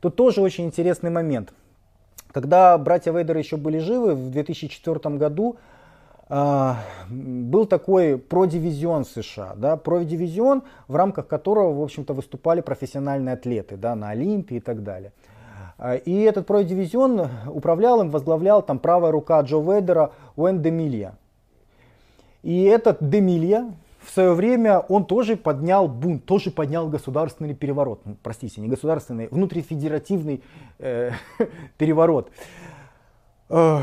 [0.00, 1.52] Тут тоже очень интересный момент.
[2.32, 5.56] Когда братья Вейдеры еще были живы, в 2004 году
[6.32, 6.76] Uh,
[7.08, 13.96] был такой продивизион США, да, продивизион, в рамках которого, в общем-то, выступали профессиональные атлеты, да,
[13.96, 15.10] на Олимпии и так далее.
[15.82, 21.14] А, и этот про-дивизион управлял им, возглавлял там правая рука Джо Вейдера Уэн Демилья.
[22.42, 28.02] И этот Демилья в свое время он тоже поднял бунт, тоже поднял государственный переворот.
[28.04, 30.42] Ну, простите, не государственный, внутрифедеративный
[30.78, 31.12] э,
[31.78, 32.30] переворот.
[33.48, 33.80] Э,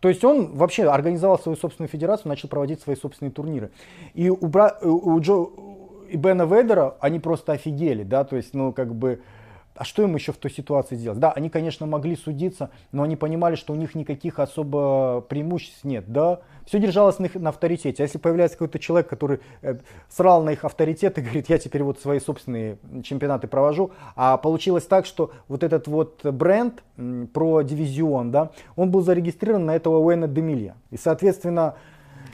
[0.00, 3.70] то есть он вообще организовал свою собственную федерацию, начал проводить свои собственные турниры.
[4.14, 4.78] И у, бра...
[4.80, 5.46] у Джо
[6.08, 9.20] и Бена Вейдера они просто офигели, да, то есть, ну, как бы,
[9.74, 11.18] а что им еще в той ситуации делать?
[11.18, 16.04] Да, они, конечно, могли судиться, но они понимали, что у них никаких особо преимуществ нет.
[16.12, 18.02] Да, все держалось на, их, на авторитете.
[18.02, 19.76] А если появляется какой-то человек, который э,
[20.08, 24.84] срал на их авторитет и говорит, я теперь вот свои собственные чемпионаты провожу, а получилось
[24.84, 29.98] так, что вот этот вот бренд м, про дивизион, да, он был зарегистрирован на этого
[29.98, 30.76] Уэйна Демилья.
[30.90, 31.76] И, соответственно,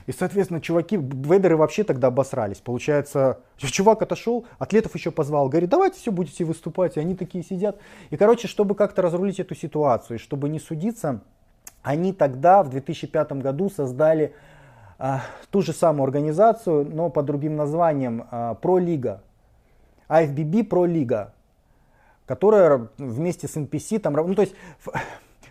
[0.09, 2.61] и, соответственно, чуваки, вейдеры вообще тогда обосрались.
[2.61, 6.97] Получается, чувак отошел, атлетов еще позвал, говорит, давайте все будете выступать.
[6.97, 7.79] И они такие сидят.
[8.09, 11.21] И, короче, чтобы как-то разрулить эту ситуацию, чтобы не судиться,
[11.83, 14.33] они тогда, в 2005 году, создали
[14.99, 19.21] а, ту же самую организацию, но под другим названием а, Про-лига.
[20.09, 21.35] IFBB Про-лига,
[22.25, 24.55] которая вместе с NPC там, ну то есть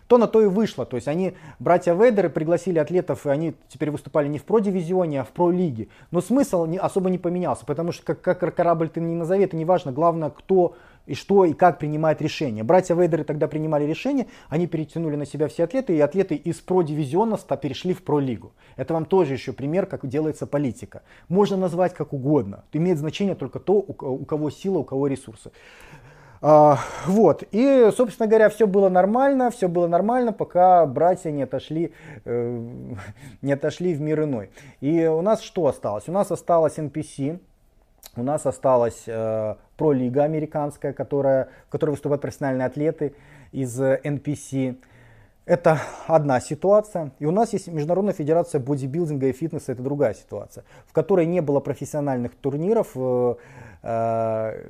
[0.08, 0.86] то на то и вышло.
[0.86, 5.24] То есть они, братья Ведеры, пригласили атлетов, и они теперь выступали не в про-дивизионе, а
[5.24, 5.90] в про-лиге.
[6.12, 9.56] Но смысл не, особо не поменялся, потому что как, как корабль ты не назови, это
[9.56, 9.92] не важно.
[9.92, 12.64] Главное, кто и что и как принимает решение.
[12.64, 17.38] Братья Вейдеры тогда принимали решение, они перетянули на себя все атлеты, и атлеты из про-дивизиона
[17.62, 18.52] перешли в про-лигу.
[18.76, 21.04] Это вам тоже еще пример, как делается политика.
[21.30, 22.66] Можно назвать как угодно.
[22.74, 25.52] Имеет значение только то, у кого сила, у кого ресурсы.
[26.42, 31.94] А, вот, и, собственно говоря, все было нормально, все было нормально, пока братья не отошли,
[32.26, 32.62] э,
[33.42, 34.52] не отошли в мир иной.
[34.80, 36.08] И у нас что осталось?
[36.08, 37.40] У нас осталось NPC,
[38.16, 43.16] у нас осталась э, пролига американская, которая, в которой выступают профессиональные атлеты
[43.52, 44.78] из NPC.
[45.46, 47.12] Это одна ситуация.
[47.20, 51.42] И у нас есть Международная федерация бодибилдинга и фитнеса, это другая ситуация, в которой не
[51.42, 53.36] было профессиональных турниров, э,
[53.84, 54.64] э,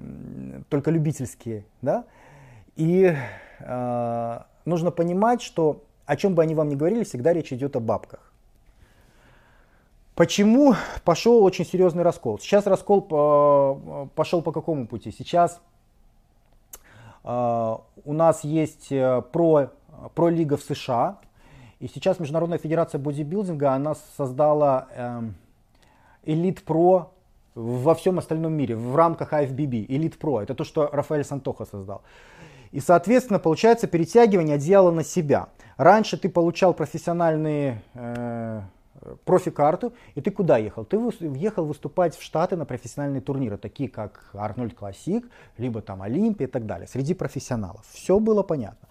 [0.69, 1.65] только любительские.
[1.81, 2.05] Да?
[2.75, 3.15] И
[3.59, 7.79] э, нужно понимать, что о чем бы они вам ни говорили, всегда речь идет о
[7.79, 8.31] бабках.
[10.15, 12.39] Почему пошел очень серьезный раскол?
[12.39, 15.11] Сейчас раскол по, пошел по какому пути?
[15.11, 15.61] Сейчас
[17.23, 19.71] э, у нас есть э, про
[20.13, 21.19] про лига в США.
[21.79, 24.87] И сейчас Международная федерация бодибилдинга, она создала
[26.23, 27.11] Элит Про
[27.57, 30.41] во всем остальном мире, в рамках IFBB, Элит Про.
[30.41, 32.03] Это то, что Рафаэль Сантоха создал.
[32.71, 35.49] И, соответственно, получается перетягивание одеяла на себя.
[35.77, 38.61] Раньше ты получал профессиональные э,
[39.25, 40.85] профи-карту, и ты куда ехал?
[40.85, 46.47] Ты ехал выступать в Штаты на профессиональные турниры, такие как Арнольд Классик, либо там Олимпия
[46.47, 47.85] и так далее, среди профессионалов.
[47.91, 48.87] Все было понятно.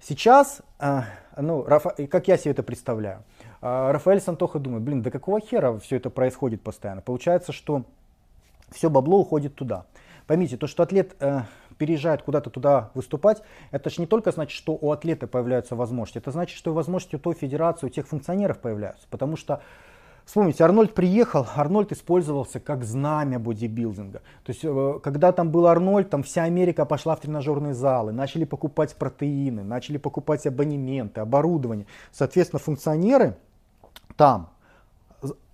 [0.00, 1.02] Сейчас, э,
[1.36, 3.24] ну, Рафа, как я себе это представляю,
[3.60, 7.02] Рафаэль Сантоха думает, блин, да какого хера все это происходит постоянно?
[7.02, 7.84] Получается, что
[8.70, 9.86] все бабло уходит туда.
[10.26, 11.42] Поймите, то, что атлет э,
[11.78, 16.32] переезжает куда-то туда выступать, это же не только значит, что у атлета появляются возможности, это
[16.32, 19.06] значит, что и возможности у той федерации, у тех функционеров появляются.
[19.08, 19.62] Потому что
[20.26, 24.22] Вспомните, Арнольд приехал, Арнольд использовался как знамя бодибилдинга.
[24.44, 28.44] То есть, э, когда там был Арнольд, там вся Америка пошла в тренажерные залы, начали
[28.44, 31.86] покупать протеины, начали покупать абонементы, оборудование.
[32.10, 33.36] Соответственно, функционеры
[34.16, 34.50] там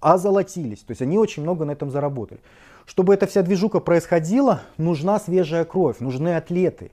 [0.00, 2.40] озолотились, то есть они очень много на этом заработали.
[2.87, 6.92] Чтобы эта вся движуха происходила, нужна свежая кровь, нужны атлеты.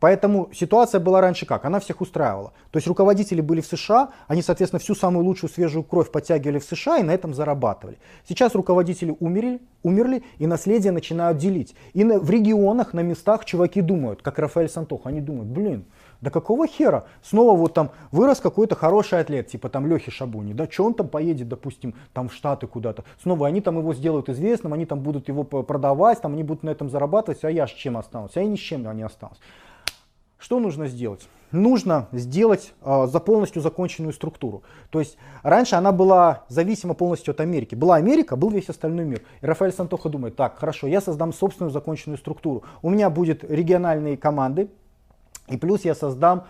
[0.00, 1.64] Поэтому ситуация была раньше как?
[1.64, 2.52] Она всех устраивала.
[2.70, 6.64] То есть руководители были в США, они, соответственно, всю самую лучшую свежую кровь подтягивали в
[6.64, 7.98] США и на этом зарабатывали.
[8.28, 11.74] Сейчас руководители умерли, умерли и наследие начинают делить.
[11.94, 15.86] И на, в регионах, на местах чуваки думают, как Рафаэль Сантох, они думают, блин,
[16.20, 17.04] да какого хера?
[17.22, 21.08] Снова вот там вырос какой-то хороший атлет, типа там Лехи Шабуни, да, что он там
[21.08, 23.04] поедет, допустим, там в Штаты куда-то.
[23.22, 26.70] Снова они там его сделают известным, они там будут его продавать, там они будут на
[26.70, 28.36] этом зарабатывать, а я с чем останусь?
[28.36, 29.38] А я ни с чем не останусь.
[30.38, 31.28] Что нужно сделать?
[31.52, 34.64] Нужно сделать э, за полностью законченную структуру.
[34.90, 37.76] То есть раньше она была зависима полностью от Америки.
[37.76, 39.22] Была Америка, был весь остальной мир.
[39.40, 42.64] И Рафаэль Сантоха думает, так, хорошо, я создам собственную законченную структуру.
[42.82, 44.68] У меня будут региональные команды,
[45.48, 46.44] и плюс я создам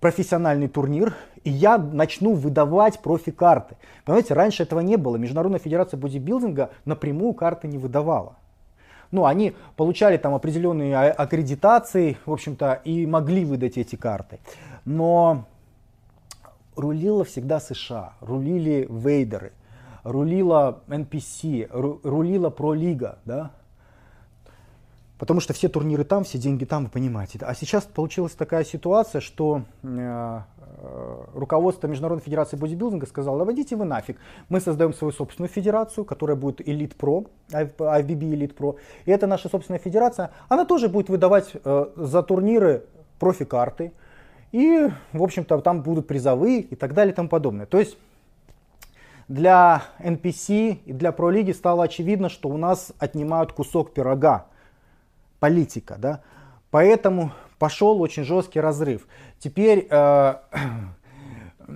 [0.00, 1.14] профессиональный турнир,
[1.44, 3.76] и я начну выдавать профи-карты.
[4.04, 5.16] Понимаете, раньше этого не было.
[5.16, 8.36] Международная федерация бодибилдинга напрямую карты не выдавала
[9.12, 14.40] ну, они получали там определенные а, аккредитации, в общем-то, и могли выдать эти карты.
[14.84, 15.46] Но
[16.74, 19.52] рулила всегда США, рулили вейдеры,
[20.02, 21.68] рулила NPC,
[22.02, 23.52] рулила пролига, да,
[25.22, 27.38] Потому что все турниры там, все деньги там, вы понимаете.
[27.42, 30.40] А сейчас получилась такая ситуация, что э,
[31.34, 34.18] руководство Международной Федерации бодибилдинга сказало, да водите вы нафиг.
[34.48, 38.76] Мы создаем свою собственную федерацию, которая будет Elite Pro, IFBB Elite Pro.
[39.04, 40.30] И это наша собственная федерация.
[40.48, 42.84] Она тоже будет выдавать э, за турниры
[43.18, 43.92] профи-карты.
[44.50, 47.66] И, в общем-то, там будут призовые и так далее и тому подобное.
[47.66, 47.96] То есть
[49.28, 54.46] для NPC и для Pro лиги стало очевидно, что у нас отнимают кусок пирога
[55.38, 55.96] политика.
[55.98, 56.20] Да?
[56.70, 59.06] Поэтому пошел очень жесткий разрыв.
[59.42, 60.34] Теперь, э,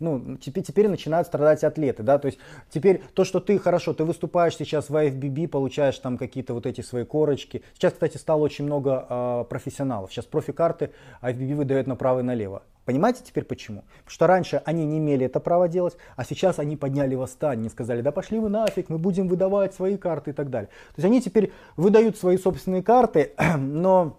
[0.00, 2.02] ну, теперь, теперь начинают страдать атлеты.
[2.02, 2.18] Да?
[2.18, 2.38] То есть
[2.70, 6.80] теперь то, что ты хорошо, ты выступаешь сейчас в IFBB, получаешь там какие-то вот эти
[6.80, 7.62] свои корочки.
[7.74, 10.10] Сейчас, кстати, стало очень много э, профессионалов.
[10.10, 12.62] Сейчас профи-карты IFBB выдает направо и налево.
[12.86, 13.82] Понимаете теперь почему?
[13.82, 18.00] Потому что раньше они не имели это право делать, а сейчас они подняли восстание, сказали,
[18.00, 20.68] да пошли вы нафиг, мы будем выдавать свои карты и так далее.
[20.68, 24.18] То есть они теперь выдают свои собственные карты, но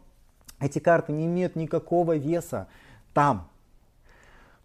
[0.63, 2.67] эти карты не имеют никакого веса
[3.13, 3.49] там.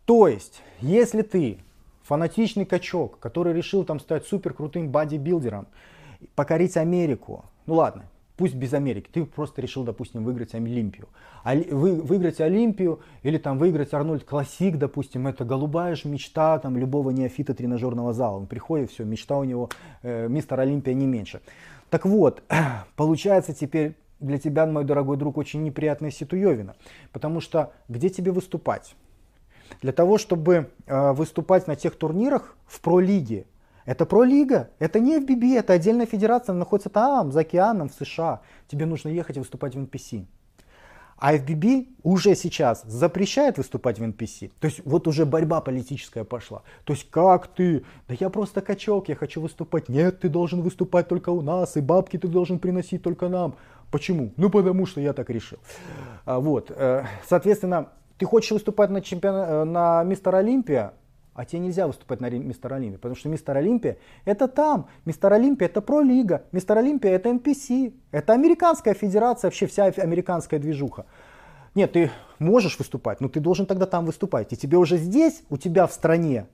[0.05, 1.59] То есть, если ты
[2.03, 5.67] фанатичный качок, который решил там стать супер крутым бодибилдером,
[6.35, 8.05] покорить Америку, ну ладно,
[8.37, 11.09] пусть без Америки, ты просто решил, допустим, выиграть Олимпию.
[11.43, 16.79] А, вы, выиграть Олимпию или там выиграть Арнольд Классик, допустим, это голубая же мечта там,
[16.79, 18.37] любого неофита тренажерного зала.
[18.37, 19.69] Он приходит, все, мечта у него,
[20.03, 21.41] э, мистер Олимпия не меньше.
[21.91, 22.43] Так вот,
[22.97, 26.77] получается теперь для тебя, мой дорогой друг, очень неприятная ситуевина.
[27.13, 28.95] Потому что где тебе выступать?
[29.83, 33.47] Для того, чтобы э, выступать на тех турнирах в пролиге,
[33.85, 38.43] это пролига, это не FBB, это отдельная федерация, она находится там, за океаном, в США.
[38.67, 40.27] Тебе нужно ехать и выступать в NPC.
[41.17, 44.53] А FBB уже сейчас запрещает выступать в NPC.
[44.61, 46.63] То есть вот уже борьба политическая пошла.
[46.85, 47.85] То есть как ты?
[48.07, 49.89] Да я просто качок, я хочу выступать.
[49.89, 53.57] Нет, ты должен выступать только у нас, и бабки ты должен приносить только нам.
[53.91, 54.33] Почему?
[54.37, 55.59] Ну потому что я так решил.
[56.25, 59.35] А, вот, э, соответственно, ты хочешь выступать на, чемпион...
[59.35, 60.93] Э, на Мистер Олимпия,
[61.35, 65.69] а тебе нельзя выступать на Мистер Олимпия, потому что Мистер Олимпия это там, Мистер Олимпия
[65.69, 71.07] это пролига, Мистер Олимпия это NPC, это американская федерация, вообще вся американская движуха.
[71.75, 74.53] Нет, ты можешь выступать, но ты должен тогда там выступать.
[74.53, 76.47] И тебе уже здесь, у тебя в стране,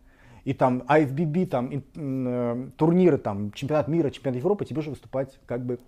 [0.44, 5.64] и там IFBB, там э, турниры, там чемпионат мира, чемпионат Европы, тебе уже выступать как
[5.64, 5.79] бы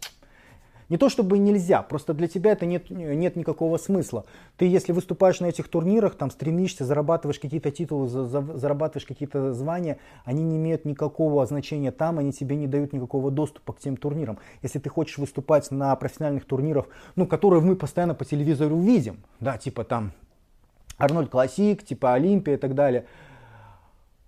[0.89, 4.25] не то чтобы нельзя, просто для тебя это нет, нет никакого смысла.
[4.57, 9.53] Ты если выступаешь на этих турнирах, там стремишься, зарабатываешь какие-то титулы, за, за, зарабатываешь какие-то
[9.53, 13.97] звания, они не имеют никакого значения там, они тебе не дают никакого доступа к тем
[13.97, 14.39] турнирам.
[14.63, 19.59] Если ты хочешь выступать на профессиональных турнирах, ну, которые мы постоянно по телевизору видим, да,
[19.59, 20.13] типа там
[20.99, 23.07] Арнольд Классик, типа Олимпия и так далее,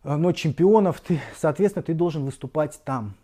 [0.05, 3.15] но чемпионов, ты, соответственно, ты должен выступать там.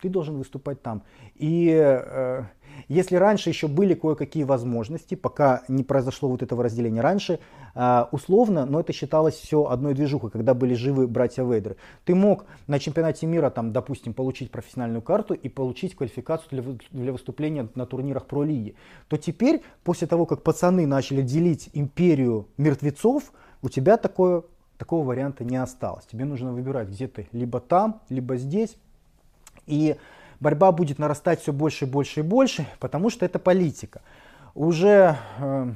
[0.00, 1.02] Ты должен выступать там.
[1.36, 2.44] И э,
[2.88, 7.38] если раньше еще были кое-какие возможности, пока не произошло вот этого разделения раньше,
[7.74, 11.76] а, условно, но это считалось все одной движухой, когда были живы братья Вейдеры.
[12.04, 17.12] Ты мог на чемпионате мира, там, допустим, получить профессиональную карту и получить квалификацию для, для
[17.12, 18.74] выступления на турнирах про лиги.
[19.08, 24.42] То теперь, после того, как пацаны начали делить империю мертвецов, у тебя такое,
[24.78, 26.06] такого варианта не осталось.
[26.06, 28.76] Тебе нужно выбирать, где ты, либо там, либо здесь.
[29.66, 29.96] И
[30.40, 34.02] борьба будет нарастать все больше и больше и больше, потому что это политика.
[34.54, 35.72] Уже э,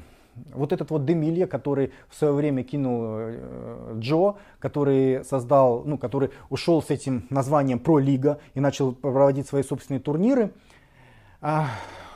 [0.55, 6.31] вот этот вот Демилья, который в свое время кинул э, Джо, который создал, ну, который
[6.49, 10.53] ушел с этим названием Про Лига и начал проводить свои собственные турниры,
[11.43, 11.63] э,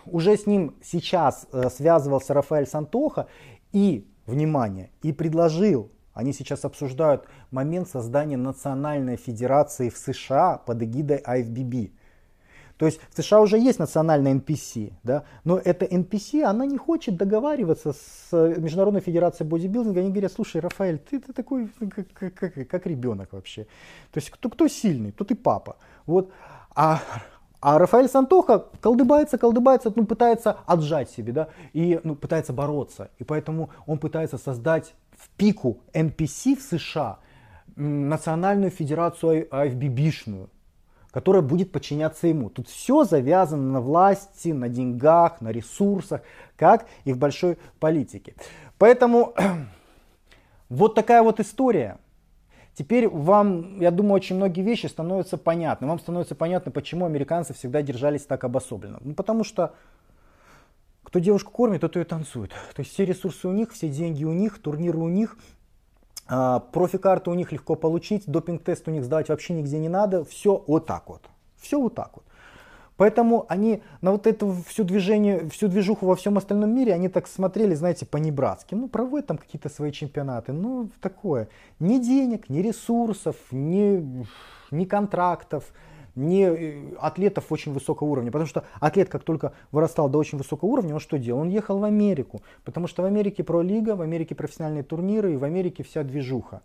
[0.07, 3.26] уже с ним сейчас э, связывался Рафаэль Сантоха
[3.72, 11.20] и, внимание, и предложил, они сейчас обсуждают момент создания национальной федерации в США под эгидой
[11.26, 11.92] IFBB.
[12.76, 17.16] То есть в США уже есть национальная NPC, да, но эта NPC, она не хочет
[17.16, 20.00] договариваться с э, Международной Федерацией бодибилдинга.
[20.00, 21.68] Они говорят, слушай, Рафаэль, ты, ты такой,
[22.14, 23.64] как, как, как ребенок вообще.
[24.10, 25.76] То есть кто, кто сильный, тот и папа.
[26.06, 26.32] Вот.
[26.74, 27.00] А,
[27.60, 33.10] а Рафаэль Сантоха колдыбается, колдыбается, ну, пытается отжать себе, да, и ну, пытается бороться.
[33.18, 37.20] И поэтому он пытается создать в пику NPC в США
[37.76, 40.48] национальную федерацию IFBB-шную
[41.14, 42.50] которая будет подчиняться ему.
[42.50, 46.22] Тут все завязано на власти, на деньгах, на ресурсах,
[46.57, 48.35] как и в большой политике.
[48.79, 49.33] Поэтому
[50.68, 51.98] вот такая вот история.
[52.74, 55.87] Теперь вам, я думаю, очень многие вещи становятся понятны.
[55.87, 58.98] Вам становится понятно, почему американцы всегда держались так обособленно.
[59.00, 59.72] Ну, потому что
[61.05, 62.50] кто девушку кормит, тот ее танцует.
[62.74, 65.37] То есть все ресурсы у них, все деньги у них, турниры у них,
[66.26, 70.24] профи-карту у них легко получить, допинг-тест у них сдавать вообще нигде не надо.
[70.24, 71.22] Все вот так вот.
[71.56, 72.24] Все вот так вот.
[72.96, 77.26] Поэтому они на вот эту всю движение, всю движуху во всем остальном мире, они так
[77.26, 78.74] смотрели, знаете, по-небратски.
[78.76, 80.52] Ну, проводят там какие-то свои чемпионаты.
[80.52, 81.48] Ну, такое.
[81.80, 84.24] Ни денег, ни ресурсов, ни,
[84.70, 85.72] ни контрактов
[86.16, 88.31] не э, атлетов очень высокого уровня.
[88.31, 91.40] Потому что атлет, как только вырастал до очень высокого уровня, он что делал?
[91.40, 92.42] Он ехал в Америку.
[92.64, 96.62] Потому что в Америке про-лига, в Америке профессиональные турниры и в Америке вся движуха.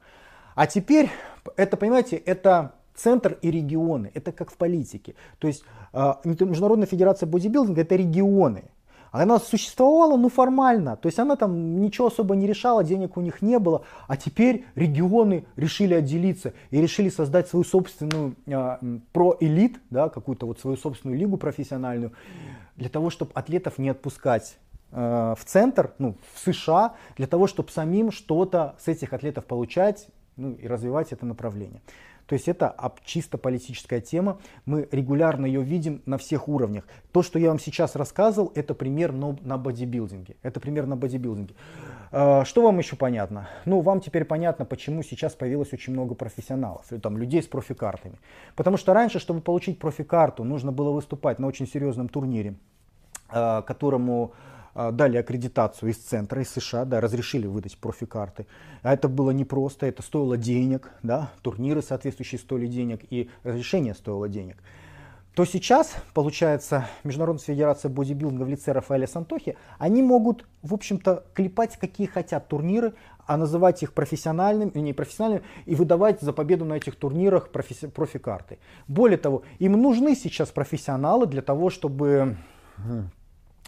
[0.55, 1.09] А теперь,
[1.55, 4.12] это, понимаете, это центр и регионы.
[4.13, 5.15] Это как в политике.
[5.39, 8.65] То есть а, Международная федерация бодибилдинга это регионы.
[9.11, 10.95] Она существовала, ну, формально.
[10.95, 13.83] То есть она там ничего особо не решала, денег у них не было.
[14.07, 18.77] А теперь регионы решили отделиться и решили создать свою собственную э,
[19.11, 22.11] про-элит, да, какую-то вот свою собственную лигу профессиональную,
[22.75, 24.57] для того, чтобы атлетов не отпускать
[24.91, 30.07] э, в центр, ну, в США, для того, чтобы самим что-то с этих атлетов получать
[30.37, 31.81] ну, и развивать это направление.
[32.29, 34.37] То есть это чисто политическая тема.
[34.67, 36.83] Мы регулярно ее видим на всех уровнях.
[37.11, 40.35] То, что я вам сейчас рассказывал, это пример на бодибилдинге.
[40.43, 41.55] Это пример на бодибилдинге.
[42.11, 43.49] А, что вам еще понятно?
[43.65, 48.19] Ну, вам теперь понятно, почему сейчас появилось очень много профессионалов, там, людей с профикартами.
[48.55, 52.53] Потому что раньше, чтобы получить профикарту, нужно было выступать на очень серьезном турнире,
[53.29, 54.33] а, которому
[54.91, 58.47] дали аккредитацию из центра, из США, да, разрешили выдать профикарты.
[58.81, 64.29] А это было непросто, это стоило денег, да, турниры соответствующие стоили денег и разрешение стоило
[64.29, 64.57] денег.
[65.35, 71.77] То сейчас, получается, Международная федерация бодибилдинга в лице Рафаэля Сантохи, они могут, в общем-то, клепать
[71.77, 72.93] какие хотят турниры,
[73.25, 78.57] а называть их профессиональными, не профессиональными, и выдавать за победу на этих турнирах профи- профикарты.
[78.87, 82.37] Более того, им нужны сейчас профессионалы для того, чтобы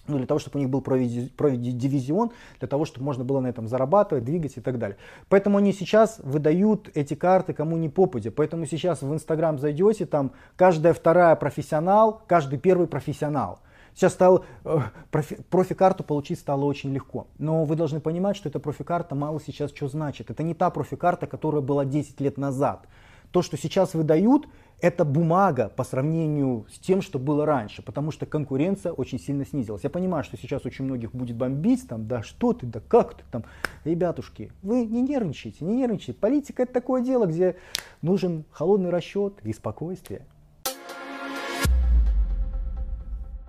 [0.07, 3.67] ну, для того, чтобы у них был дивизион, для того, чтобы можно было на этом
[3.67, 4.97] зарабатывать, двигать и так далее.
[5.29, 8.31] Поэтому они сейчас выдают эти карты кому не попадя.
[8.31, 13.59] Поэтому сейчас в Инстаграм зайдете, там каждая вторая профессионал, каждый первый профессионал.
[13.93, 14.79] Сейчас стало, э,
[15.11, 17.27] профи, профи-карту получить стало очень легко.
[17.37, 20.31] Но вы должны понимать, что эта профи-карта мало сейчас что значит.
[20.31, 22.87] Это не та профи-карта, которая была 10 лет назад.
[23.31, 24.47] То, что сейчас выдают,
[24.81, 29.83] это бумага по сравнению с тем, что было раньше, потому что конкуренция очень сильно снизилась.
[29.83, 33.23] Я понимаю, что сейчас очень многих будет бомбить, там, да что ты, да как ты,
[33.31, 33.43] там,
[33.85, 36.19] ребятушки, вы не нервничайте, не нервничайте.
[36.19, 37.57] Политика это такое дело, где
[38.01, 40.25] нужен холодный расчет и спокойствие.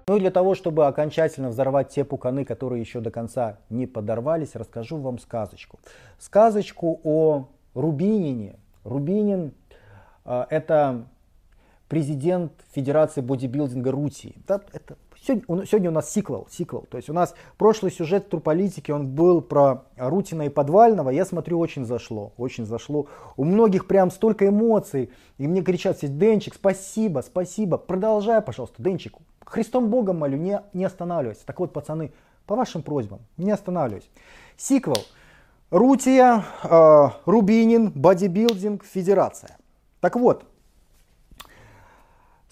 [0.09, 4.55] Ну и для того, чтобы окончательно взорвать те пуканы, которые еще до конца не подорвались,
[4.55, 5.79] расскажу вам сказочку.
[6.19, 8.57] Сказочку о Рубинине.
[8.85, 9.55] Рубинин
[10.25, 11.07] э, это
[11.93, 14.35] президент Федерации бодибилдинга Рути.
[14.49, 16.87] Да, это, сегодня, сегодня у нас сиквел, сиквел.
[16.91, 21.11] То есть у нас прошлый сюжет турполитики, он был про Рутина и Подвального.
[21.11, 23.09] Я смотрю, очень зашло, очень зашло.
[23.37, 25.11] У многих прям столько эмоций.
[25.37, 27.77] И мне кричат здесь, Денчик, спасибо, спасибо.
[27.77, 29.13] Продолжай, пожалуйста, Денчик.
[29.45, 31.45] Христом Богом молю, не, не останавливайся.
[31.45, 32.15] Так вот, пацаны,
[32.47, 34.09] по вашим просьбам, не останавливайся.
[34.57, 34.97] Сиквел.
[35.69, 39.59] Рутия, э, Рубинин, бодибилдинг, федерация.
[40.01, 40.47] Так вот,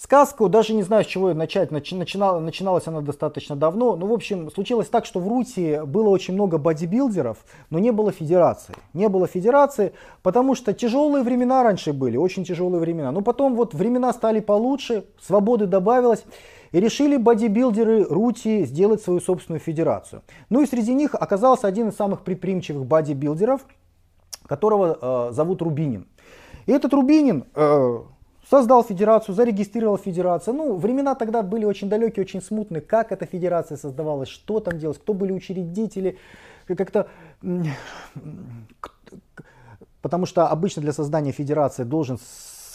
[0.02, 3.96] Сказку, даже не знаю, с чего начать, начинала, начиналась она достаточно давно.
[3.96, 7.36] Ну, в общем, случилось так, что в Рути было очень много бодибилдеров,
[7.68, 8.74] но не было федерации.
[8.94, 13.12] Не было федерации, потому что тяжелые времена раньше были, очень тяжелые времена.
[13.12, 16.24] Но потом вот времена стали получше, свободы добавилось.
[16.72, 20.22] И решили бодибилдеры Рути сделать свою собственную федерацию.
[20.48, 23.66] Ну и среди них оказался один из самых предприимчивых бодибилдеров,
[24.46, 26.08] которого э, зовут Рубинин.
[26.64, 27.44] И этот Рубинин...
[27.54, 27.98] Э,
[28.50, 30.54] создал федерацию, зарегистрировал федерацию.
[30.54, 32.80] Ну, времена тогда были очень далекие, очень смутные.
[32.80, 36.18] Как эта федерация создавалась, что там делалось, кто были учредители.
[36.66, 37.08] Как-то...
[40.02, 42.18] Потому что обычно для создания федерации должен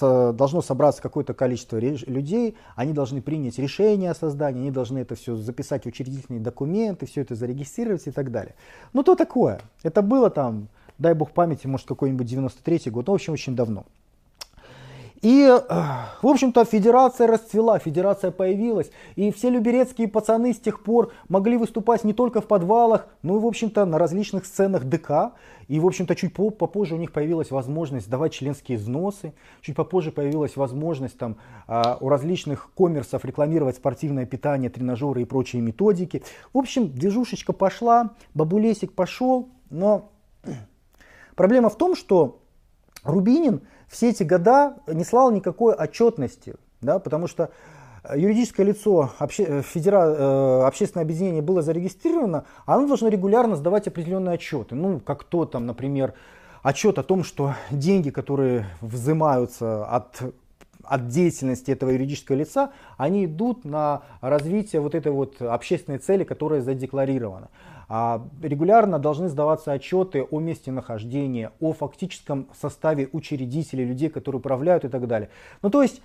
[0.02, 5.38] должно собраться какое-то количество людей, они должны принять решение о создании, они должны это все
[5.38, 8.56] записать учредительные документы, все это зарегистрировать и так далее.
[8.92, 9.62] Ну то такое.
[9.84, 10.68] Это было там,
[10.98, 13.86] дай бог памяти, может какой-нибудь 93 год, ну в общем очень давно.
[15.26, 15.76] И, э,
[16.22, 18.92] в общем-то, федерация расцвела, федерация появилась.
[19.16, 23.40] И все люберецкие пацаны с тех пор могли выступать не только в подвалах, но и,
[23.40, 25.34] в общем-то, на различных сценах ДК.
[25.68, 29.34] И, в общем-то, чуть попозже у них появилась возможность давать членские взносы.
[29.62, 35.60] Чуть попозже появилась возможность там, а, у различных коммерсов рекламировать спортивное питание, тренажеры и прочие
[35.64, 36.22] методики.
[36.54, 39.50] В общем, движушечка пошла, бабулесик пошел.
[39.72, 40.12] Но
[41.36, 42.42] проблема в том, что
[43.04, 43.62] Рубинин
[43.96, 47.50] все эти года не слал никакой отчетности, да, потому что
[48.14, 53.88] юридическое лицо, обще, э, федера, э, общественное объединение было зарегистрировано, а оно должно регулярно сдавать
[53.88, 54.76] определенные отчеты.
[54.76, 56.14] Ну, как то там, например,
[56.62, 60.22] отчет о том, что деньги, которые взимаются от
[60.88, 66.62] от деятельности этого юридического лица, они идут на развитие вот этой вот общественной цели, которая
[66.62, 67.50] задекларирована.
[67.88, 74.86] А регулярно должны сдаваться отчеты о месте нахождения, о фактическом составе учредителей, людей, которые управляют
[74.86, 75.30] и так далее.
[75.62, 76.02] Ну то есть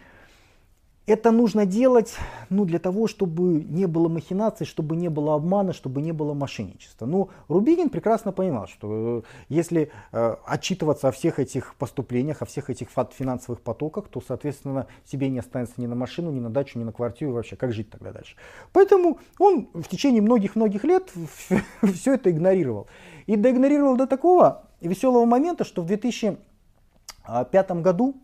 [1.11, 2.15] это нужно делать
[2.51, 7.07] ну, для того, чтобы не было махинаций, чтобы не было обмана, чтобы не было мошенничества.
[7.07, 12.71] Ну, Рубинин прекрасно понимал, что э, если э, отчитываться о всех этих поступлениях, о всех
[12.71, 16.85] этих финансовых потоках, то, соответственно, себе не останется ни на машину, ни на дачу, ни
[16.85, 17.57] на квартиру вообще.
[17.57, 18.37] Как жить тогда дальше?
[18.73, 21.11] Поэтому он в течение многих-многих лет
[21.83, 22.87] все это игнорировал.
[23.27, 28.15] И доигнорировал до такого веселого момента, что в 2005 году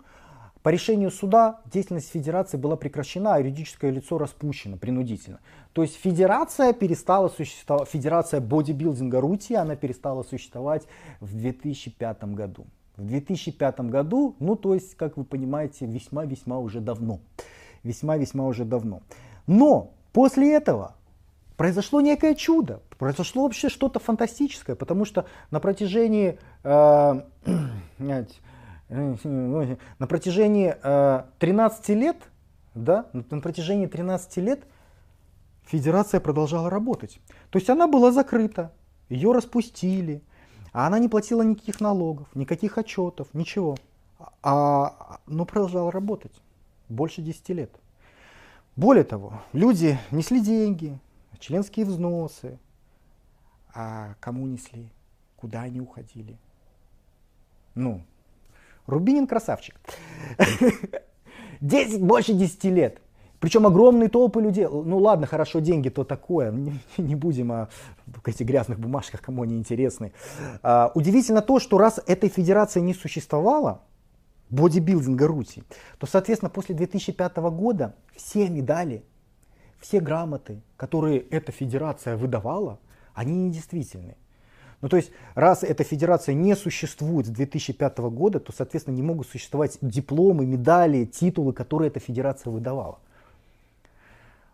[0.66, 5.38] по решению суда деятельность федерации была прекращена, а юридическое лицо распущено принудительно.
[5.72, 10.82] То есть федерация перестала существовать, федерация бодибилдинга Рути, она перестала существовать
[11.20, 12.66] в 2005 году.
[12.96, 17.20] В 2005 году, ну то есть, как вы понимаете, весьма-весьма уже давно.
[17.84, 19.02] Весьма-весьма уже давно.
[19.46, 20.96] Но после этого
[21.56, 27.20] произошло некое чудо, произошло вообще что-то фантастическое, потому что на протяжении э,
[28.88, 30.74] на протяжении
[31.38, 32.16] 13 э, лет,
[32.74, 34.64] да, на протяжении 13 лет
[35.64, 37.18] федерация продолжала работать.
[37.50, 38.72] То есть она была закрыта,
[39.08, 40.22] ее распустили,
[40.72, 43.76] а она не платила никаких налогов, никаких отчетов, ничего.
[44.42, 46.32] А, но продолжала работать
[46.88, 47.70] больше 10 лет.
[48.76, 50.98] Более того, люди несли деньги,
[51.40, 52.58] членские взносы.
[53.74, 54.88] А кому несли?
[55.36, 56.36] Куда они уходили?
[57.74, 58.02] Ну,
[58.86, 59.74] Рубинин красавчик.
[61.60, 63.00] 10, больше 10 лет.
[63.40, 64.66] Причем огромные толпы людей.
[64.66, 66.50] Ну ладно, хорошо, деньги то такое.
[66.50, 67.68] Не, не будем о
[68.24, 70.12] этих грязных бумажках, кому они интересны.
[70.62, 73.82] А, удивительно то, что раз этой федерации не существовало,
[74.50, 75.64] бодибилдинга Руси,
[75.98, 79.04] то, соответственно, после 2005 года все медали,
[79.80, 82.78] все грамоты, которые эта федерация выдавала,
[83.14, 84.16] они недействительны.
[84.82, 89.26] Ну то есть, раз эта федерация не существует с 2005 года, то, соответственно, не могут
[89.26, 92.98] существовать дипломы, медали, титулы, которые эта федерация выдавала.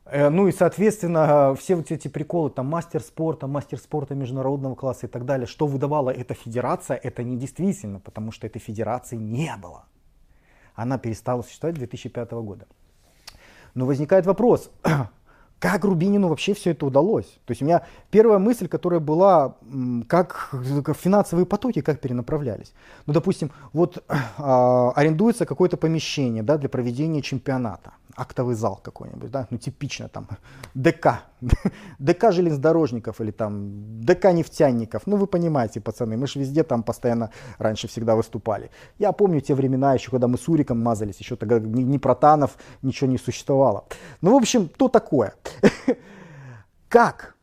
[0.05, 5.07] Э, ну и, соответственно, все вот эти приколы, там, мастер спорта, мастер спорта международного класса
[5.07, 9.85] и так далее, что выдавала эта федерация, это недействительно, потому что этой федерации не было.
[10.75, 12.67] Она перестала существовать 2005 года.
[13.75, 14.71] Но возникает вопрос,
[15.63, 17.39] как Рубинину вообще все это удалось?
[17.45, 19.55] То есть у меня первая мысль, которая была,
[20.09, 20.53] как,
[21.01, 22.73] финансовые потоки, как перенаправлялись.
[23.07, 24.03] Ну, допустим, вот
[24.39, 30.27] а, арендуется какое-то помещение да, для проведения чемпионата актовый зал какой-нибудь, да, ну типично там
[30.75, 31.23] ДК,
[31.99, 37.31] ДК железнодорожников или там ДК нефтяников, ну вы понимаете, пацаны, мы же везде там постоянно
[37.59, 38.71] раньше всегда выступали.
[38.99, 42.57] Я помню те времена еще, когда мы с Уриком мазались, еще тогда ни, ни протанов,
[42.83, 43.85] ничего не существовало.
[44.21, 45.35] Ну, в общем, то такое.
[46.89, 47.35] Как?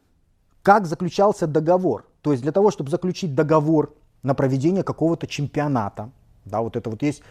[0.62, 2.06] Как заключался договор?
[2.22, 6.12] То есть для того, чтобы заключить договор на проведение какого-то чемпионата,
[6.46, 7.24] да, вот это вот есть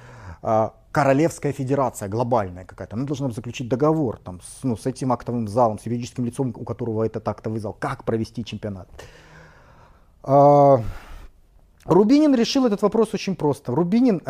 [0.43, 5.49] а, королевская федерация глобальная какая-то, она должна заключить договор там, с, ну, с этим актовым
[5.49, 8.89] залом, с юридическим лицом, у которого этот актовый зал, как провести чемпионат.
[10.23, 10.81] А,
[11.89, 13.75] Рубинин решил этот вопрос очень просто.
[13.75, 14.23] Рубинин,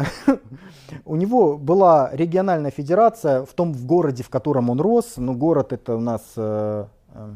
[1.04, 5.14] у него была региональная федерация в том в городе, в котором он рос.
[5.16, 7.34] Ну, город это у нас, э, э,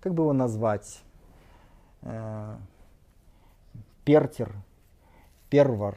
[0.00, 1.00] как бы его назвать?
[2.02, 2.56] Э,
[4.04, 4.52] Пертер,
[5.48, 5.96] Первар,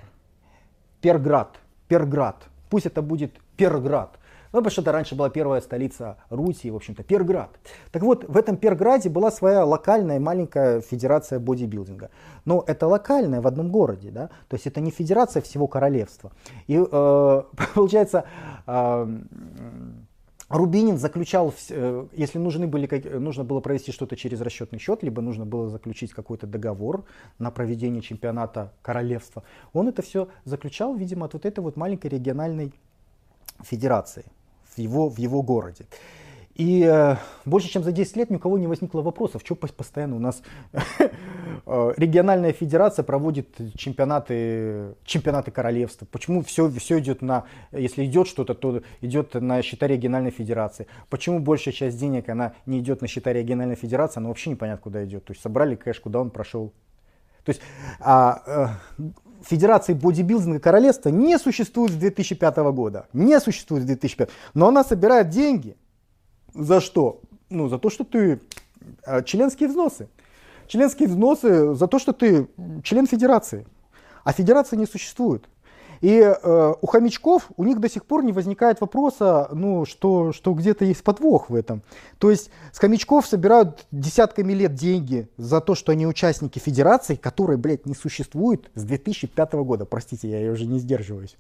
[1.02, 1.60] Перград.
[1.90, 2.48] Перград.
[2.70, 4.18] Пусть это будет Перград.
[4.52, 7.52] Ну, потому что это раньше была первая столица Русии, в общем-то, Перград.
[7.92, 12.10] Так вот, в этом Перграде была своя локальная маленькая федерация бодибилдинга.
[12.46, 16.32] Но это локальная в одном городе, да, то есть это не федерация всего королевства.
[16.68, 17.44] И э,
[17.76, 18.24] получается,
[18.66, 19.18] э,
[20.50, 22.88] Рубинин заключал, э, если нужны были,
[23.20, 27.06] нужно было провести что-то через расчетный счет, либо нужно было заключить какой-то договор
[27.38, 29.44] на проведение чемпионата королевства,
[29.74, 32.74] он это все заключал, видимо, от вот этой вот маленькой региональной
[33.62, 34.26] федерации
[34.76, 35.86] в его, в его городе.
[36.56, 40.18] И э, больше чем за 10 лет ни у кого не возникло вопросов, что постоянно
[40.18, 40.42] у нас
[40.74, 40.80] э,
[41.98, 46.08] региональная федерация проводит чемпионаты, чемпионаты королевства.
[46.12, 50.88] Почему все, все идет на, если идет что-то, то идет на счета региональной федерации.
[51.10, 55.06] Почему большая часть денег, она не идет на счета региональной федерации, она вообще непонятно куда
[55.06, 55.26] идет.
[55.26, 56.74] То есть собрали кэш, куда он прошел.
[57.44, 57.62] То есть
[58.00, 59.04] а, э,
[59.44, 63.08] Федерации бодибилдинга королевства не существует с 2005 года.
[63.14, 64.30] Не существует с 2005.
[64.54, 65.78] Но она собирает деньги
[66.54, 67.22] за что?
[67.50, 68.42] Ну, за то, что ты
[69.06, 70.10] э, членские взносы.
[70.70, 72.48] Членские взносы за то, что ты
[72.84, 73.66] член федерации.
[74.24, 75.50] А федерации не существует.
[76.02, 80.54] И э, у хомячков у них до сих пор не возникает вопроса, ну, что, что
[80.54, 81.82] где-то есть подвох в этом.
[82.20, 87.58] То есть с хомячков собирают десятками лет деньги за то, что они участники федерации, которая,
[87.58, 89.86] блядь, не существует с 2005 года.
[89.86, 91.36] Простите, я уже не сдерживаюсь.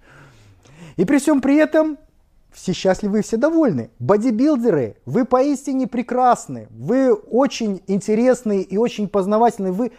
[0.97, 1.99] И при всем при этом
[2.51, 3.89] все счастливы и все довольны.
[3.99, 9.91] Бодибилдеры, вы поистине прекрасны, вы очень интересны и очень познавательны, вы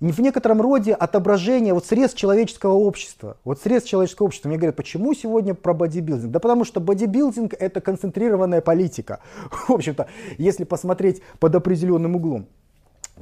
[0.00, 3.38] в некотором роде отображение вот средств человеческого общества.
[3.44, 4.48] Вот средств человеческого общества.
[4.48, 6.30] Мне говорят, почему сегодня про бодибилдинг?
[6.30, 9.20] Да потому что бодибилдинг это концентрированная политика.
[9.68, 10.06] В общем-то,
[10.38, 12.46] если посмотреть под определенным углом.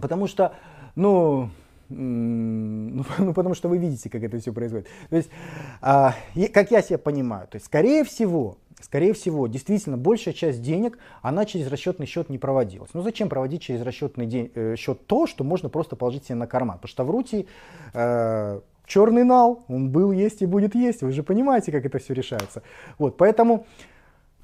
[0.01, 0.55] Потому что,
[0.97, 1.51] ну,
[1.89, 3.05] ну,
[3.35, 4.89] потому что вы видите, как это все происходит.
[5.11, 5.31] То есть,
[5.81, 6.15] а,
[6.53, 11.47] как я себя понимаю, то есть, скорее всего, скорее всего, действительно, большая часть денег, она
[11.47, 12.91] через расчетный счет не проводилась.
[12.93, 16.47] Ну зачем проводить через расчетный день, э, счет то, что можно просто положить себе на
[16.47, 16.77] карман?
[16.77, 17.47] Потому что в Рутии
[17.95, 21.03] э, черный нал, он был, есть и будет есть.
[21.03, 22.63] Вы же понимаете, как это все решается.
[22.99, 23.67] Вот, поэтому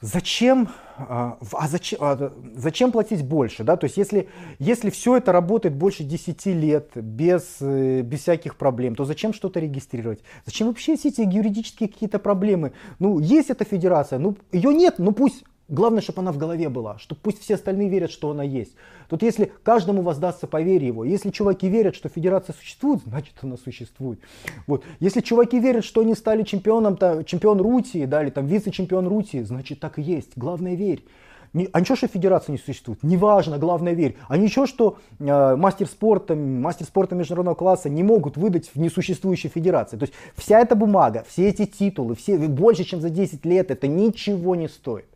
[0.03, 3.65] Зачем, а, а зачем, а зачем платить больше?
[3.65, 3.77] Да?
[3.77, 8.95] То есть если, если все это работает больше 10 лет без, э, без всяких проблем,
[8.95, 10.21] то зачем что-то регистрировать?
[10.47, 12.73] Зачем вообще все эти юридические какие-то проблемы?
[12.99, 16.99] Ну, есть эта федерация, ну, ее нет, ну пусть Главное, чтобы она в голове была,
[16.99, 18.73] чтобы пусть все остальные верят, что она есть.
[19.09, 23.57] Тут если каждому воздастся по вере его, если чуваки верят, что федерация существует, значит она
[23.57, 24.19] существует.
[24.67, 24.85] Вот.
[24.99, 29.43] Если чуваки верят, что они стали чемпионом, то, чемпион Рутии, да, или там вице-чемпион Рутии,
[29.43, 30.33] значит так и есть.
[30.35, 31.05] Главное верь.
[31.53, 34.17] Не, а ничего, что федерация не существует, неважно, главное верь.
[34.29, 39.51] А ничего, что э, мастер спорта, мастер спорта международного класса не могут выдать в несуществующей
[39.51, 39.97] федерации.
[39.97, 43.89] То есть вся эта бумага, все эти титулы, все, больше, чем за 10 лет, это
[43.89, 45.07] ничего не стоит.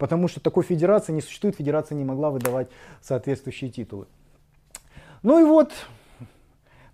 [0.00, 2.68] Потому что такой федерации не существует, федерация не могла выдавать
[3.02, 4.06] соответствующие титулы.
[5.22, 5.74] Ну и вот,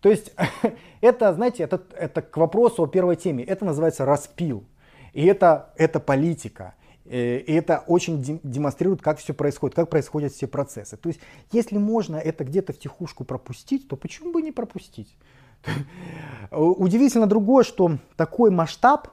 [0.00, 0.32] то есть
[1.00, 4.64] это, знаете, это, это к вопросу о первой теме, это называется распил.
[5.12, 6.74] И это, это политика.
[7.04, 10.96] Э, и это очень демонстрирует, как все происходит, как происходят все процессы.
[10.96, 11.20] То есть,
[11.52, 15.16] если можно это где-то в тихушку пропустить, то почему бы не пропустить?
[16.50, 19.12] Удивительно другое, что такой масштаб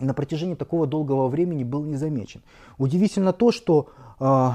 [0.00, 2.42] на протяжении такого долгого времени был не замечен.
[2.78, 4.50] Удивительно то, что э,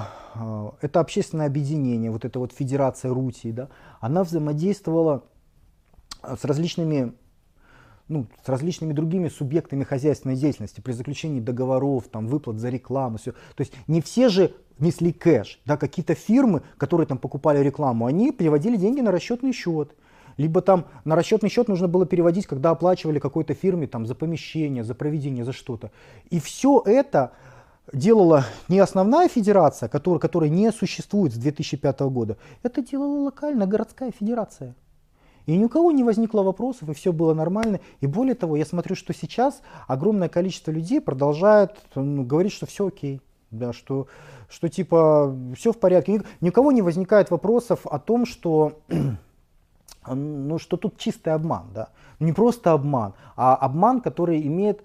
[0.82, 3.70] это общественное объединение, вот эта вот федерация Рутии, да,
[4.00, 5.24] она взаимодействовала
[6.24, 7.14] с различными
[8.08, 13.32] ну, с различными другими субъектами хозяйственной деятельности при заключении договоров, там, выплат за рекламу, все.
[13.32, 18.32] То есть не все же несли кэш, да, какие-то фирмы, которые там покупали рекламу, они
[18.32, 19.96] переводили деньги на расчетный счет
[20.38, 24.84] либо там на расчетный счет нужно было переводить, когда оплачивали какой-то фирме там, за помещение,
[24.84, 25.92] за проведение, за что-то.
[26.30, 27.32] И все это
[27.94, 34.12] делала не основная федерация, которая, которая не существует с 2005 года, это делала локальная городская
[34.12, 34.76] федерация.
[35.46, 37.80] И ни у кого не возникло вопросов, и все было нормально.
[38.02, 42.88] И более того, я смотрю, что сейчас огромное количество людей продолжает ну, говорить, что все
[42.88, 43.22] окей.
[43.52, 44.08] Да, что,
[44.50, 46.24] что типа все в порядке.
[46.42, 48.80] Ни, у кого не возникает вопросов о том, что
[50.14, 51.89] ну, что тут чистый обман, да.
[52.20, 54.82] Не просто обман, а обман, который имеет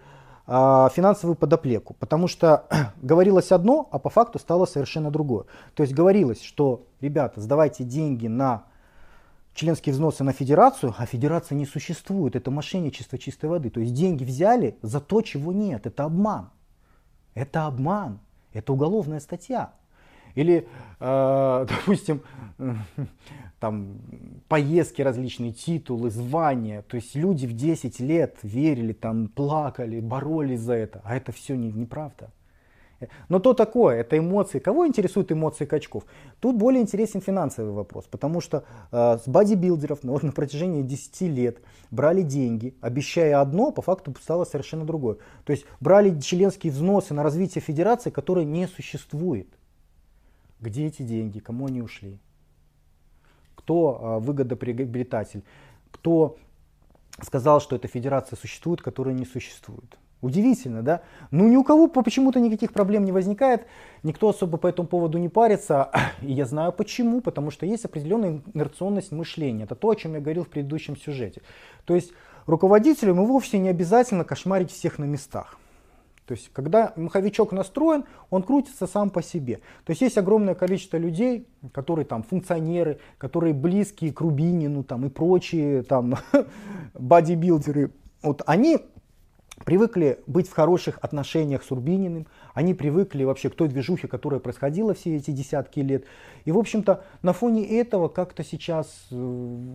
[0.47, 1.95] э, финансовую подоплеку.
[1.95, 2.65] Потому что
[3.03, 5.45] говорилось одно, а по факту стало совершенно другое.
[5.75, 8.65] То есть говорилось, что, ребята, сдавайте деньги на
[9.55, 12.37] членские взносы на федерацию, а федерация не существует.
[12.37, 13.71] Это мошенничество чистой воды.
[13.71, 15.87] То есть деньги взяли за то, чего нет.
[15.87, 16.51] Это обман.
[17.35, 18.21] Это обман.
[18.53, 19.73] Это уголовная статья.
[20.35, 20.69] Или,
[21.01, 22.23] э, допустим,
[23.61, 23.99] там
[24.49, 26.83] поездки различные, титулы, звания.
[26.83, 31.03] То есть люди в 10 лет верили, там плакали, боролись за это.
[31.05, 32.31] А это все не, неправда.
[33.29, 34.59] Но то такое, это эмоции.
[34.59, 36.05] Кого интересуют эмоции качков?
[36.41, 41.59] Тут более интересен финансовый вопрос, потому что э, с бодибилдеров ну, на протяжении 10 лет
[41.91, 45.17] брали деньги, обещая одно, по факту стало совершенно другое.
[45.45, 49.49] То есть брали членские взносы на развитие федерации, которой не существует.
[50.61, 52.19] Где эти деньги, кому они ушли?
[53.71, 55.45] Кто э, выгодоприобретатель?
[55.93, 56.37] Кто
[57.23, 59.97] сказал, что эта федерация существует, которая не существует?
[60.23, 61.03] Удивительно, да?
[61.31, 63.69] Ну ни у кого почему-то никаких проблем не возникает,
[64.03, 65.93] никто особо по этому поводу не парится.
[66.21, 69.63] И я знаю почему, потому что есть определенная инерционность мышления.
[69.63, 71.41] Это то, о чем я говорил в предыдущем сюжете.
[71.85, 72.13] То есть
[72.47, 75.60] руководителю ему вовсе не обязательно кошмарить всех на местах.
[76.31, 79.57] То есть, когда маховичок настроен, он крутится сам по себе.
[79.85, 85.09] То есть, есть огромное количество людей, которые там функционеры, которые близкие к Рубинину там, и
[85.09, 86.15] прочие там
[86.95, 87.91] бодибилдеры.
[88.23, 88.79] Вот они
[89.65, 94.95] привыкли быть в хороших отношениях с Урбининым, они привыкли вообще к той движухе, которая происходила
[94.95, 96.05] все эти десятки лет.
[96.45, 99.75] И, в общем-то, на фоне этого как-то сейчас э,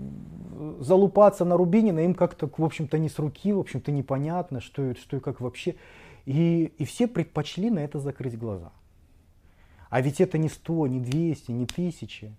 [0.80, 5.18] залупаться на Рубинина им как-то, в общем-то, не с руки, в общем-то, непонятно, что, что
[5.18, 5.76] и как вообще.
[6.26, 8.72] И, и все предпочли на это закрыть глаза.
[9.90, 12.32] А ведь это не 100, не 200, не 1000.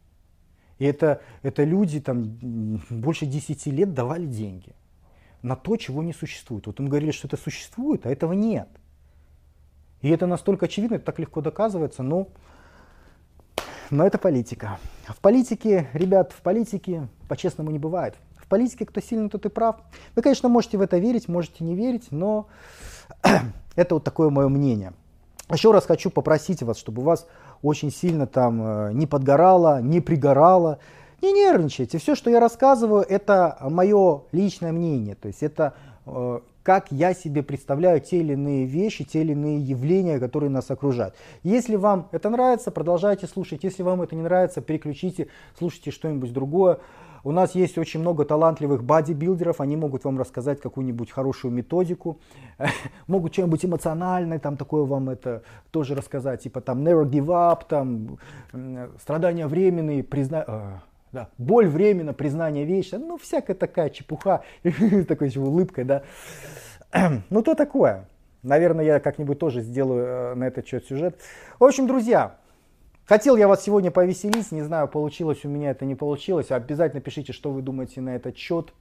[0.78, 2.38] И это, это люди там
[2.90, 4.74] больше 10 лет давали деньги
[5.42, 6.66] на то, чего не существует.
[6.66, 8.68] Вот им говорили, что это существует, а этого нет.
[10.02, 12.28] И это настолько очевидно, это так легко доказывается, но,
[13.90, 14.78] но это политика.
[15.06, 18.16] В политике, ребят, в политике по-честному не бывает.
[18.46, 19.76] В политике кто сильный, тот и прав.
[20.14, 22.46] Вы, конечно, можете в это верить, можете не верить, но
[23.76, 24.92] это вот такое мое мнение.
[25.50, 27.26] Еще раз хочу попросить вас, чтобы у вас
[27.62, 30.78] очень сильно там э, не подгорало, не пригорало,
[31.22, 31.98] не нервничайте.
[31.98, 35.16] Все, что я рассказываю, это мое личное мнение.
[35.16, 35.74] То есть это
[36.06, 40.70] э, как я себе представляю те или иные вещи, те или иные явления, которые нас
[40.70, 41.14] окружают.
[41.42, 43.64] Если вам это нравится, продолжайте слушать.
[43.64, 45.26] Если вам это не нравится, переключите,
[45.58, 46.78] слушайте что-нибудь другое.
[47.26, 52.20] У нас есть очень много талантливых бодибилдеров, они могут вам рассказать какую-нибудь хорошую методику,
[53.08, 58.18] могут что-нибудь эмоциональное, там такое вам это тоже рассказать, типа там never give up, там
[59.00, 60.44] страдания временные, призна...
[60.46, 61.28] А, да.
[61.36, 64.44] Боль временно, признание вечное, ну всякая такая чепуха,
[65.08, 66.02] такой улыбкой, да.
[67.28, 68.06] ну то такое.
[68.44, 71.18] Наверное, я как-нибудь тоже сделаю э, на этот счет сюжет.
[71.58, 72.36] В общем, друзья,
[73.06, 76.50] хотел я вас сегодня повеселить, не знаю, получилось у меня это, не получилось.
[76.50, 78.74] Обязательно пишите, что вы думаете на этот счет.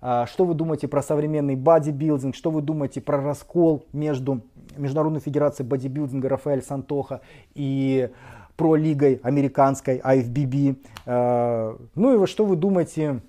[0.00, 2.36] А, что вы думаете про современный бодибилдинг?
[2.36, 4.42] Что вы думаете про раскол между
[4.76, 7.22] Международной Федерацией бодибилдинга Рафаэль Сантоха
[7.54, 8.10] и
[8.56, 10.76] про лигой американской IFBB.
[11.06, 13.20] Э, ну и что вы думаете,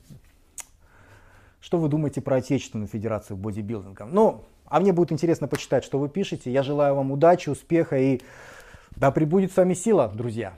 [1.59, 4.05] что вы думаете про отечественную федерацию бодибилдинга?
[4.05, 6.51] Ну, а мне будет интересно почитать, что вы пишете.
[6.51, 8.21] Я желаю вам удачи, успеха и
[8.95, 10.57] да пребудет с вами сила, друзья.